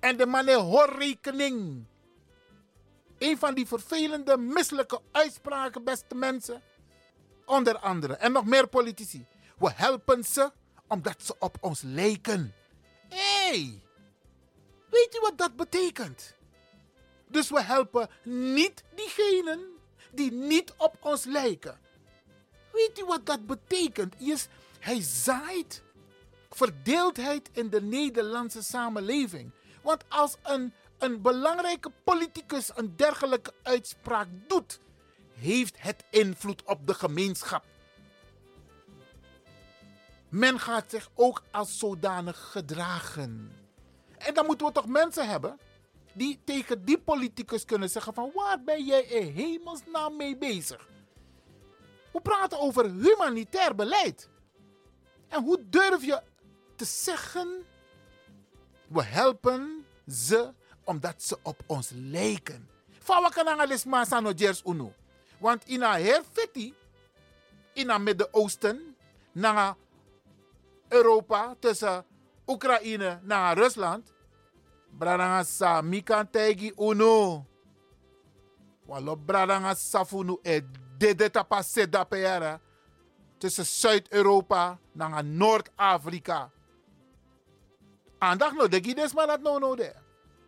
En 0.00 0.16
de 0.16 0.26
man 0.26 0.46
heeft 0.46 0.98
rekening. 0.98 1.84
Een 3.18 3.38
van 3.38 3.54
die 3.54 3.66
vervelende, 3.66 4.36
misselijke 4.36 5.00
uitspraken, 5.12 5.84
beste 5.84 6.14
mensen. 6.14 6.62
Onder 7.44 7.78
andere. 7.78 8.14
En 8.14 8.32
nog 8.32 8.44
meer 8.44 8.68
politici. 8.68 9.26
We 9.58 9.70
helpen 9.74 10.24
ze 10.24 10.52
omdat 10.88 11.22
ze 11.22 11.34
op 11.38 11.56
ons 11.60 11.82
lijken. 11.82 12.54
Hey, 13.08 13.82
weet 14.90 15.14
u 15.14 15.20
wat 15.20 15.38
dat 15.38 15.56
betekent? 15.56 16.34
Dus 17.28 17.50
we 17.50 17.62
helpen 17.62 18.08
niet 18.22 18.82
diegenen 18.94 19.60
die 20.12 20.32
niet 20.32 20.74
op 20.76 20.96
ons 21.00 21.24
lijken. 21.24 21.80
Weet 22.72 22.98
u 22.98 23.04
wat 23.04 23.26
dat 23.26 23.46
betekent? 23.46 24.20
Is, 24.20 24.48
hij 24.78 25.02
zaait 25.02 25.82
verdeeldheid 26.50 27.50
in 27.52 27.70
de 27.70 27.82
Nederlandse 27.82 28.62
samenleving. 28.62 29.50
Want 29.82 30.04
als 30.08 30.36
een, 30.42 30.72
een 30.98 31.22
belangrijke 31.22 31.90
politicus 32.04 32.70
een 32.74 32.96
dergelijke 32.96 33.52
uitspraak 33.62 34.28
doet, 34.46 34.80
heeft 35.32 35.82
het 35.82 36.04
invloed 36.10 36.62
op 36.64 36.86
de 36.86 36.94
gemeenschap. 36.94 37.64
Men 40.28 40.60
gaat 40.60 40.90
zich 40.90 41.10
ook 41.14 41.42
als 41.50 41.78
zodanig 41.78 42.50
gedragen. 42.50 43.52
En 44.18 44.34
dan 44.34 44.46
moeten 44.46 44.66
we 44.66 44.72
toch 44.72 44.86
mensen 44.86 45.28
hebben 45.28 45.58
die 46.12 46.40
tegen 46.44 46.84
die 46.84 46.98
politicus 46.98 47.64
kunnen 47.64 47.90
zeggen 47.90 48.14
van 48.14 48.30
waar 48.34 48.62
ben 48.62 48.84
jij 48.84 49.02
in 49.02 49.32
hemelsnaam 49.32 50.16
mee 50.16 50.36
bezig? 50.36 50.88
We 52.12 52.20
praten 52.20 52.60
over 52.60 52.84
humanitair 52.84 53.74
beleid. 53.74 54.28
En 55.28 55.42
hoe 55.42 55.68
durf 55.68 56.04
je 56.04 56.22
te 56.76 56.84
zeggen, 56.84 57.64
helpen 58.92 59.86
ze 60.08 60.52
omdat 60.84 61.22
ze 61.22 61.38
op 61.42 61.62
ons 61.66 61.90
lijken. 61.94 62.68
Van 62.98 63.22
wat 63.22 63.32
kan 63.32 63.58
alles 63.58 63.84
maar 63.84 64.22
no 64.22 64.30
jers 64.30 64.62
unu? 64.66 64.92
Want 65.38 65.64
in 65.64 65.82
heel 65.82 66.22
fiti, 66.32 66.74
in 67.72 67.90
het 67.90 68.00
Midden-Oosten, 68.00 68.96
naar 69.32 69.74
Europa, 70.88 71.54
tussen 71.58 72.04
Oekraïne 72.46 73.18
naar 73.22 73.56
Rusland, 73.56 74.12
bradanga 74.98 75.44
sa 75.44 75.80
mi 75.82 76.02
kan 76.02 76.30
tegi 76.30 76.72
uno. 76.76 77.46
Walo 78.86 79.16
bradanga 79.16 79.74
safunu 79.74 80.38
e 80.42 80.60
dede 80.98 81.30
tapa 81.30 81.62
seda 81.62 82.04
peera. 82.04 82.60
Tussen 83.38 83.64
Zuid-Europa 83.64 84.78
naar 84.92 85.24
Noord-Afrika. 85.24 86.50
Aandacht 88.20 88.56
no, 88.56 88.68
de 88.68 88.82
gides 88.82 89.12
maar 89.12 89.26
dat 89.26 89.40
no 89.40 89.58
no 89.58 89.74
de. 89.76 89.94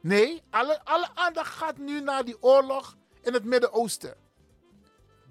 Nee, 0.01 0.43
alle, 0.51 0.85
alle 0.85 1.09
aandacht 1.15 1.55
gaat 1.55 1.79
nu 1.79 2.01
naar 2.01 2.25
die 2.25 2.43
oorlog 2.43 2.97
in 3.23 3.33
het 3.33 3.45
Midden-Oosten. 3.45 4.15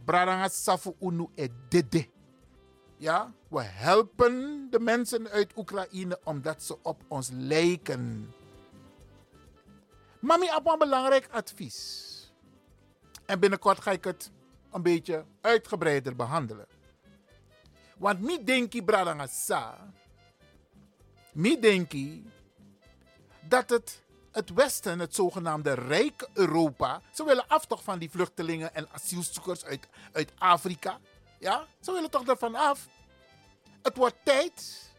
Bradanga 0.06 0.48
safu 0.50 0.96
unu 1.00 1.30
dede. 1.70 2.08
Ja, 2.98 3.34
we 3.48 3.62
helpen 3.62 4.68
de 4.70 4.80
mensen 4.80 5.30
uit 5.30 5.54
Oekraïne 5.56 6.20
omdat 6.24 6.64
ze 6.64 6.78
op 6.82 7.02
ons 7.08 7.30
lijken. 7.34 8.34
Mami, 10.20 10.46
heb 10.46 10.68
een 10.68 10.78
belangrijk 10.78 11.28
advies. 11.32 12.10
En 13.26 13.40
binnenkort 13.40 13.82
ga 13.82 13.92
ik 13.92 14.04
het 14.04 14.32
een 14.72 14.82
beetje 14.82 15.26
uitgebreider 15.42 16.16
behandelen. 16.16 16.68
Want 17.98 18.20
mi 18.22 18.44
denki 18.44 18.84
bradanga 18.84 19.28
sa. 19.28 19.92
Mi 21.34 21.60
denki 21.60 22.32
dat 23.48 23.70
het, 23.70 24.02
het 24.32 24.54
Westen, 24.54 25.00
het 25.00 25.16
zogenaamde 25.16 25.74
rijke 25.74 26.28
Europa, 26.34 27.02
ze 27.14 27.24
willen 27.24 27.48
af 27.48 27.66
toch 27.66 27.84
van 27.84 28.00
die 28.00 28.10
vluchtelingen 28.10 28.76
en 28.76 28.88
asielzoekers 28.92 29.66
uit, 29.66 29.88
uit 30.12 30.32
Afrika. 30.38 31.00
Ja, 31.40 31.68
ze 31.80 31.92
willen 31.92 32.10
toch 32.10 32.28
ervan 32.28 32.56
af. 32.56 32.88
Het 33.82 33.98
wordt 33.98 34.16
tijd 34.24 34.90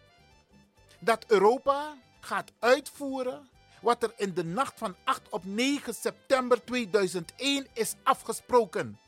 dat 0.98 1.24
Europa 1.26 1.96
gaat 2.20 2.52
uitvoeren 2.58 3.48
wat 3.80 4.02
er 4.02 4.12
in 4.16 4.34
de 4.34 4.44
nacht 4.44 4.78
van 4.78 4.96
8 5.04 5.28
op 5.28 5.44
9 5.44 5.94
september 5.94 6.64
2001 6.64 7.66
is 7.72 7.94
afgesproken 8.02 8.98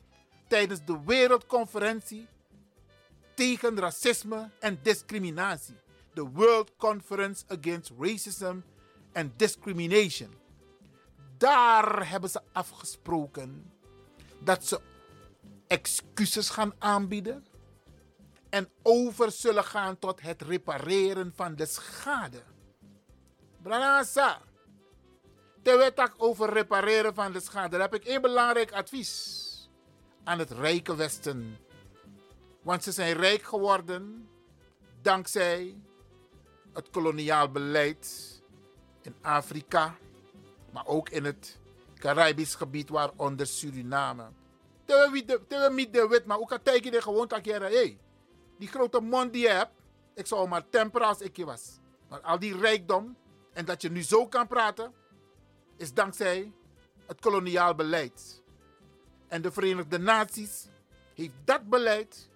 tijdens 0.46 0.84
de 0.84 1.00
Wereldconferentie 1.04 2.28
tegen 3.34 3.78
racisme 3.78 4.50
en 4.60 4.78
discriminatie. 4.82 5.82
De 6.14 6.30
World 6.32 6.76
Conference 6.76 7.44
Against 7.48 7.92
Racism 7.98 8.56
and 9.12 9.38
Discrimination. 9.38 10.34
Daar 11.38 12.08
hebben 12.08 12.30
ze 12.30 12.40
afgesproken 12.52 13.72
dat 14.38 14.64
ze 14.64 14.80
excuses 15.66 16.50
gaan 16.50 16.72
aanbieden 16.78 17.46
en 18.50 18.68
over 18.82 19.30
zullen 19.32 19.64
gaan 19.64 19.98
tot 19.98 20.20
het 20.20 20.42
repareren 20.42 21.32
van 21.34 21.54
de 21.54 21.66
schade. 21.66 22.42
Branasa, 23.62 24.40
terwijl 25.62 26.08
over 26.16 26.52
repareren 26.52 27.14
van 27.14 27.32
de 27.32 27.40
schade, 27.40 27.80
heb 27.80 27.94
ik 27.94 28.04
één 28.04 28.22
belangrijk 28.22 28.72
advies 28.72 29.42
aan 30.24 30.38
het 30.38 30.50
rijke 30.50 30.96
Westen. 30.96 31.56
Want 32.62 32.82
ze 32.82 32.92
zijn 32.92 33.16
rijk 33.16 33.42
geworden 33.42 34.28
dankzij 35.02 35.76
het 36.74 36.90
koloniaal 36.90 37.50
beleid 37.50 38.32
in 39.02 39.14
Afrika, 39.20 39.96
maar 40.72 40.86
ook 40.86 41.08
in 41.08 41.24
het 41.24 41.58
Caribisch 41.98 42.54
gebied, 42.54 42.88
waaronder 42.88 43.46
Suriname. 43.46 44.24
Terwijl 44.84 45.10
niet 45.10 45.92
de 45.92 46.06
wet, 46.08 46.26
maar 46.26 46.38
ook 46.38 46.48
kan 46.48 46.62
tegen 46.62 47.02
gewoon 47.02 47.28
dat 47.28 47.44
die 48.58 48.68
grote 48.68 49.00
mond 49.00 49.32
die 49.32 49.42
je 49.42 49.48
hebt, 49.48 49.72
ik 50.14 50.26
zou 50.26 50.48
maar 50.48 50.68
temperen 50.68 51.06
als 51.06 51.20
ik 51.20 51.36
je 51.36 51.44
was. 51.44 51.78
Maar 52.08 52.20
al 52.20 52.38
die 52.38 52.56
rijkdom 52.56 53.16
en 53.52 53.64
dat 53.64 53.82
je 53.82 53.90
nu 53.90 54.02
zo 54.02 54.26
kan 54.26 54.46
praten, 54.46 54.92
is 55.76 55.94
dankzij 55.94 56.52
het 57.06 57.20
koloniaal 57.20 57.74
beleid. 57.74 58.42
En 59.28 59.42
de 59.42 59.52
Verenigde 59.52 59.98
Naties 59.98 60.66
heeft 61.14 61.34
dat 61.44 61.68
beleid 61.68 62.28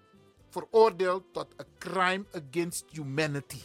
veroordeeld 0.51 1.24
tot 1.32 1.47
een 1.57 1.66
crime 1.78 2.24
against 2.32 2.84
humanity. 2.91 3.62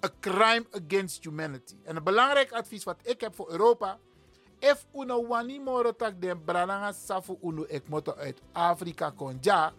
Een 0.00 0.10
crime 0.20 0.66
against 0.70 1.24
humanity. 1.24 1.74
En 1.84 1.96
een 1.96 2.04
belangrijk 2.04 2.52
advies 2.52 2.84
wat 2.84 3.00
ik 3.02 3.20
heb 3.20 3.34
voor 3.34 3.50
Europa 3.50 3.98
if 4.58 4.86
uno 4.94 5.26
wani 5.26 5.58
moro 5.58 5.92
tak 5.92 6.20
den 6.20 6.44
brananga 6.44 6.92
safu 6.92 7.38
uno 7.42 7.66
moto 7.86 8.14
uit 8.14 8.40
Afrika 8.52 9.10
konja, 9.10 9.72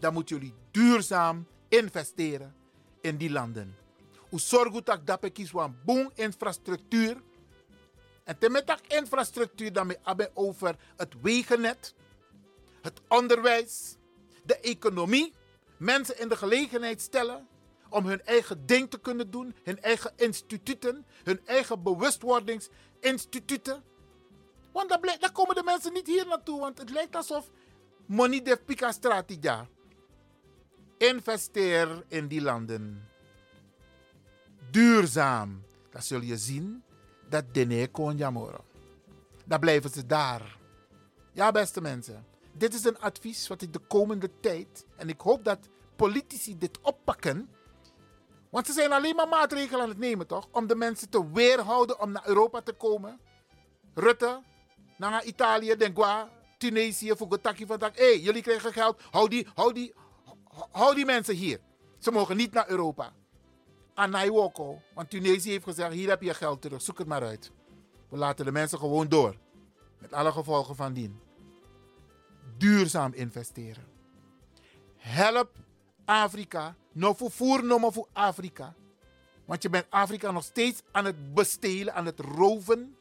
dan 0.00 0.12
moeten 0.12 0.36
jullie 0.36 0.54
duurzaam 0.70 1.46
investeren 1.68 2.54
in 3.00 3.16
die 3.16 3.30
landen. 3.30 3.76
U 4.30 4.38
zorgt 4.38 4.86
dat 4.86 5.06
dat 5.06 5.32
kies 5.32 5.50
van 5.50 5.76
boom 5.84 6.10
infrastructuur. 6.14 7.22
En 8.24 8.38
te 8.38 8.48
met 8.48 8.80
infrastructuur 8.88 9.72
dan 9.72 9.86
we 9.86 10.30
over 10.34 10.76
het 10.96 11.14
wegennet, 11.20 11.94
het 12.82 13.00
onderwijs, 13.08 13.96
de 14.42 14.58
economie, 14.58 15.32
mensen 15.76 16.18
in 16.18 16.28
de 16.28 16.36
gelegenheid 16.36 17.00
stellen 17.00 17.48
om 17.94 18.06
hun 18.06 18.24
eigen 18.24 18.66
ding 18.66 18.90
te 18.90 19.00
kunnen 19.00 19.30
doen, 19.30 19.54
hun 19.62 19.82
eigen 19.82 20.12
instituten, 20.16 21.06
hun 21.24 21.46
eigen 21.46 21.82
bewustwordingsinstituten. 21.82 23.82
Want 24.72 24.88
dan 24.88 25.00
komen 25.32 25.54
de 25.54 25.62
mensen 25.62 25.92
niet 25.92 26.06
hier 26.06 26.26
naartoe, 26.26 26.60
want 26.60 26.78
het 26.78 26.90
lijkt 26.90 27.16
alsof 27.16 27.50
money 28.06 28.42
de 28.42 28.60
pika 28.64 28.92
strategia. 28.92 29.68
Investeer 30.98 32.04
in 32.08 32.28
die 32.28 32.42
landen. 32.42 33.08
Duurzaam. 34.70 35.62
Dan 35.90 36.02
zul 36.02 36.20
je 36.20 36.36
zien 36.36 36.82
dat 37.28 37.54
Dene 37.54 37.88
Konjamoro. 37.88 38.64
Dan 39.44 39.60
blijven 39.60 39.90
ze 39.90 40.06
daar. 40.06 40.58
Ja, 41.32 41.52
beste 41.52 41.80
mensen. 41.80 42.26
Dit 42.52 42.74
is 42.74 42.84
een 42.84 42.98
advies 42.98 43.48
wat 43.48 43.62
ik 43.62 43.72
de 43.72 43.78
komende 43.78 44.30
tijd, 44.40 44.86
en 44.96 45.08
ik 45.08 45.20
hoop 45.20 45.44
dat 45.44 45.68
politici 45.96 46.58
dit 46.58 46.80
oppakken. 46.80 47.48
Want 48.54 48.66
ze 48.66 48.72
zijn 48.72 48.92
alleen 48.92 49.16
maar 49.16 49.28
maatregelen 49.28 49.82
aan 49.82 49.88
het 49.88 49.98
nemen, 49.98 50.26
toch? 50.26 50.48
Om 50.50 50.66
de 50.66 50.74
mensen 50.74 51.08
te 51.08 51.30
weerhouden 51.32 52.00
om 52.00 52.12
naar 52.12 52.26
Europa 52.26 52.60
te 52.60 52.72
komen. 52.72 53.20
Rutte, 53.94 54.42
naar 54.96 55.24
Italië, 55.24 55.76
Dengua, 55.76 56.28
Tunesië, 56.58 57.14
Fugotaki 57.16 57.66
van 57.66 57.80
Hé, 57.80 57.90
hey, 57.94 58.18
jullie 58.18 58.42
krijgen 58.42 58.72
geld. 58.72 59.02
Hou 59.10 59.28
die, 59.28 59.46
hou, 59.54 59.72
die, 59.72 59.94
hou 60.70 60.94
die 60.94 61.04
mensen 61.04 61.34
hier. 61.34 61.60
Ze 61.98 62.10
mogen 62.10 62.36
niet 62.36 62.52
naar 62.52 62.68
Europa. 62.68 63.12
Anaiwoko, 63.94 64.82
want 64.94 65.10
Tunesië 65.10 65.50
heeft 65.50 65.64
gezegd: 65.64 65.92
hier 65.92 66.08
heb 66.08 66.22
je 66.22 66.34
geld 66.34 66.62
terug, 66.62 66.82
zoek 66.82 66.98
het 66.98 67.06
maar 67.06 67.22
uit. 67.22 67.50
We 68.08 68.16
laten 68.16 68.44
de 68.44 68.52
mensen 68.52 68.78
gewoon 68.78 69.08
door. 69.08 69.36
Met 69.98 70.12
alle 70.12 70.32
gevolgen 70.32 70.76
van 70.76 70.92
dien. 70.92 71.20
Duurzaam 72.58 73.12
investeren. 73.12 73.86
Help 74.96 75.50
Afrika. 76.04 76.76
No 76.94 77.14
voor 77.14 77.64
no 77.64 77.90
voor 77.90 78.08
Afrika. 78.12 78.74
Want 79.44 79.62
je 79.62 79.70
bent 79.70 79.86
Afrika 79.88 80.30
nog 80.30 80.44
steeds 80.44 80.82
aan 80.90 81.04
het 81.04 81.34
bestelen, 81.34 81.94
aan 81.94 82.06
het 82.06 82.20
roven. 82.20 82.96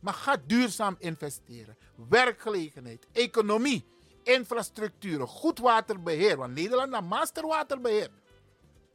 Maar 0.00 0.14
ga 0.14 0.36
duurzaam 0.46 0.96
investeren. 0.98 1.76
Werkgelegenheid, 2.08 3.06
economie, 3.12 3.84
infrastructuur, 4.22 5.26
goed 5.26 5.58
waterbeheer. 5.58 6.36
Want 6.36 6.54
Nederland 6.54 6.94
heeft 6.94 7.08
masterwaterbeheer. 7.08 8.10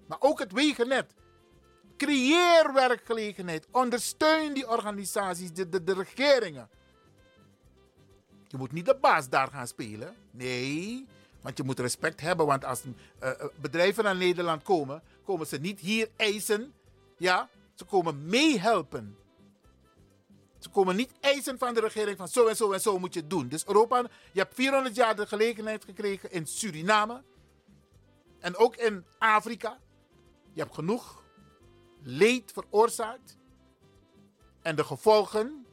Maar 0.08 0.18
ook 0.22 0.40
het 0.40 0.52
wegennet. 0.52 1.14
Creëer 1.98 2.74
werkgelegenheid. 2.74 3.68
Ondersteun 3.72 4.54
die 4.54 4.70
organisaties, 4.70 5.54
de, 5.54 5.70
de, 5.70 5.84
de 5.84 5.94
regeringen. 5.94 6.70
Je 8.48 8.58
moet 8.58 8.72
niet 8.72 8.86
de 8.86 8.98
baas 9.02 9.30
daar 9.30 9.48
gaan 9.48 9.68
spelen. 9.68 10.16
Nee, 10.32 11.08
want 11.44 11.58
je 11.58 11.64
moet 11.64 11.80
respect 11.80 12.22
hebben. 12.22 12.46
Want 12.46 12.66
als 12.66 12.84
uh, 12.84 13.32
bedrijven 13.56 14.04
naar 14.04 14.16
Nederland 14.16 14.64
komen, 14.64 15.04
komen 15.26 15.48
ze 15.48 15.58
niet 15.58 15.80
hier 15.80 16.10
eisen. 16.16 16.74
Ja, 17.18 17.50
ze 17.74 17.86
komen 17.86 18.26
meehelpen. 18.26 19.18
Ze 20.60 20.70
komen 20.70 20.96
niet 20.96 21.12
eisen 21.20 21.58
van 21.58 21.74
de 21.74 21.80
regering 21.80 22.18
van 22.18 22.28
zo 22.28 22.48
en 22.48 22.56
zo 22.56 22.72
en 22.72 22.82
zo 22.82 23.00
moet 23.00 23.14
je 23.14 23.20
het 23.20 23.30
doen. 23.30 23.48
Dus 23.48 23.66
Europa, 23.66 24.06
je 24.32 24.39
hebt 24.39 24.56
400 24.56 24.96
jaar 24.96 25.16
de 25.16 25.28
gelegenheid 25.28 25.84
gekregen 25.84 26.32
in 26.32 26.48
Suriname. 26.48 27.24
En 28.39 28.56
ook 28.56 28.76
in 28.76 29.06
Afrika. 29.18 29.80
Je 30.54 30.62
hebt 30.62 30.74
genoeg 30.74 31.24
leed 32.02 32.52
veroorzaakt. 32.52 33.38
En 34.62 34.76
de 34.76 34.84
gevolgen 34.84 35.66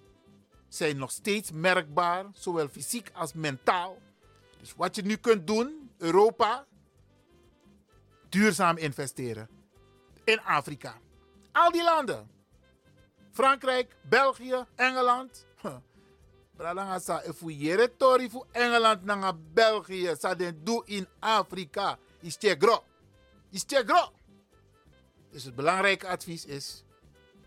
zijn 0.69 0.97
nog 0.97 1.11
steeds 1.11 1.53
merkbaar, 1.53 2.27
zowel 2.33 2.69
fysiek 2.69 3.11
als 3.15 3.33
mentaal. 3.33 3.99
Dus 4.61 4.75
wat 4.77 4.97
je 4.97 5.03
nu 5.03 5.17
kunt 5.17 5.47
doen, 5.47 5.91
Europa, 5.99 6.67
duurzaam 8.29 8.77
investeren. 8.77 9.49
In 10.25 10.41
Afrika. 10.41 10.95
Al 11.53 11.71
die 11.71 11.85
landen. 11.85 12.31
Frankrijk, 13.33 13.97
België, 14.03 14.65
Engeland. 14.77 15.47
Bradanga 16.61 16.99
sa 16.99 17.23
efuyere 17.25 17.97
tori 17.97 18.29
fu 18.29 18.43
Engeland 18.53 19.05
nanga 19.05 19.33
België 19.33 20.13
sa 20.19 20.35
den 20.35 20.61
do 20.65 20.83
in 20.85 21.07
Afrika. 21.19 21.99
Is 22.21 22.37
gro. 22.39 22.85
Is 23.51 23.65
gro. 23.67 24.13
Dus 25.31 25.45
het 25.45 25.55
belangrijke 25.55 26.09
advies 26.09 26.45
is: 26.45 26.85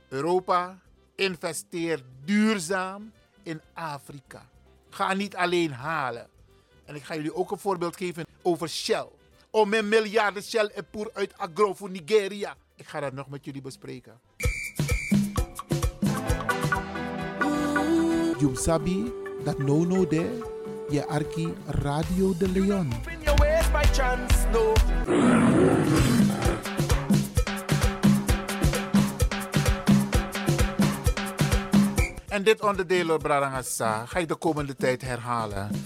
Europa 0.09 0.79
investeer 1.15 2.01
duurzaam 2.25 3.13
in 3.43 3.61
Afrika. 3.73 4.49
Ga 4.89 5.13
niet 5.13 5.35
alleen 5.35 5.71
halen. 5.71 6.32
En 6.85 6.95
ik 6.95 7.03
ga 7.03 7.15
jullie 7.15 7.35
ook 7.35 7.51
een 7.51 7.59
voorbeeld 7.59 7.97
geven 7.97 8.25
over 8.41 8.69
Shell. 8.69 9.07
Om 9.49 9.73
een 9.73 9.89
miljarden 9.89 10.43
Shell 10.43 10.71
en 10.75 10.85
poer 10.91 11.09
uit 11.13 11.37
agro 11.37 11.73
voor 11.73 11.89
Nigeria. 11.89 12.55
Ik 12.75 12.87
ga 12.87 12.99
dat 12.99 13.13
nog 13.13 13.29
met 13.29 13.45
jullie 13.45 13.61
bespreken. 13.61 14.19
You 18.39 18.55
sabi 18.55 19.11
dat 19.43 19.57
no 19.57 19.83
no 19.83 20.07
de 20.07 20.51
je 20.89 21.07
arki 21.07 21.53
Radio 21.65 22.37
de 22.37 22.49
Leon. 22.49 22.91
En 32.27 32.43
dit 32.43 32.61
onderdeel, 32.61 33.07
door 33.07 33.19
Bradangasa, 33.19 34.05
ga 34.05 34.19
ik 34.19 34.27
de 34.27 34.35
komende 34.35 34.75
tijd 34.75 35.01
herhalen. 35.01 35.85